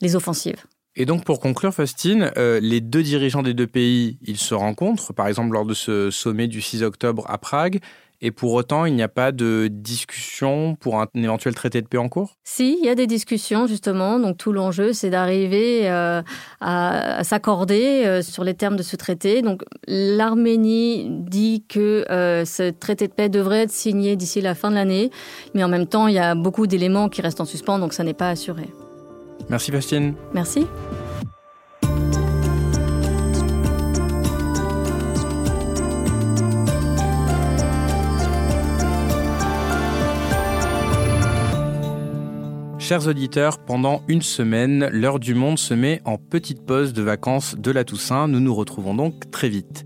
les 0.01 0.15
offensives. 0.15 0.72
Et 0.95 1.05
donc 1.05 1.25
pour 1.25 1.39
conclure, 1.39 1.73
Faustine, 1.73 2.31
euh, 2.37 2.59
les 2.61 2.79
deux 2.79 3.01
dirigeants 3.01 3.41
des 3.41 3.55
deux 3.55 3.65
pays, 3.65 4.19
ils 4.21 4.37
se 4.37 4.53
rencontrent, 4.53 5.11
par 5.13 5.27
exemple 5.27 5.51
lors 5.53 5.65
de 5.65 5.73
ce 5.73 6.11
sommet 6.11 6.47
du 6.47 6.61
6 6.61 6.83
octobre 6.83 7.25
à 7.27 7.39
Prague, 7.39 7.79
et 8.25 8.31
pour 8.31 8.53
autant, 8.53 8.85
il 8.85 8.95
n'y 8.95 9.03
a 9.03 9.09
pas 9.09 9.33
de 9.33 9.67
discussion 9.69 10.77
pour 10.79 11.01
un 11.01 11.07
éventuel 11.13 11.55
traité 11.55 11.81
de 11.81 11.87
paix 11.87 11.97
en 11.97 12.07
cours? 12.07 12.37
Si, 12.45 12.77
il 12.79 12.85
y 12.85 12.89
a 12.89 12.95
des 12.95 13.07
discussions 13.07 13.67
justement. 13.67 14.17
Donc 14.17 14.37
tout 14.37 14.53
l'enjeu, 14.53 14.93
c'est 14.93 15.09
d'arriver 15.09 15.89
euh, 15.89 16.21
à, 16.61 17.21
s'accorder 17.25 18.03
euh, 18.05 18.21
sur 18.21 18.45
les 18.45 18.53
termes 18.53 18.77
de 18.77 18.83
ce 18.83 18.95
traité. 18.95 19.41
Donc 19.41 19.63
l'Arménie 19.87 21.07
dit 21.09 21.65
que 21.67 22.05
ce 22.07 22.69
traité 22.69 23.07
de 23.07 23.13
paix 23.13 23.27
devrait 23.27 23.63
être 23.63 23.71
signé 23.71 24.15
d'ici 24.15 24.39
la 24.39 24.55
fin 24.55 24.69
de 24.69 24.75
l'année, 24.75 25.09
mais 25.53 25.63
en 25.63 25.69
même 25.69 25.87
temps, 25.87 26.07
il 26.07 26.13
y 26.13 26.19
a 26.19 26.33
beaucoup 26.35 26.65
d'éléments 26.65 27.09
qui 27.09 27.21
restent 27.21 27.41
en 27.41 27.45
suspens, 27.45 27.79
donc 27.79 27.93
ça 27.93 28.05
n'est 28.05 28.13
pas 28.13 28.29
assuré. 28.29 28.69
Merci 29.49 29.71
Bastien. 29.71 30.13
Merci. 30.33 30.65
Chers 42.79 43.07
auditeurs, 43.07 43.59
pendant 43.59 44.01
une 44.09 44.21
semaine, 44.21 44.89
l'heure 44.91 45.19
du 45.19 45.35
monde 45.35 45.57
se 45.57 45.73
met 45.73 46.01
en 46.03 46.17
petite 46.17 46.65
pause 46.65 46.91
de 46.91 47.01
vacances 47.01 47.55
de 47.57 47.71
la 47.71 47.85
Toussaint. 47.85 48.27
Nous 48.27 48.41
nous 48.41 48.53
retrouvons 48.53 48.93
donc 48.93 49.31
très 49.31 49.47
vite. 49.47 49.85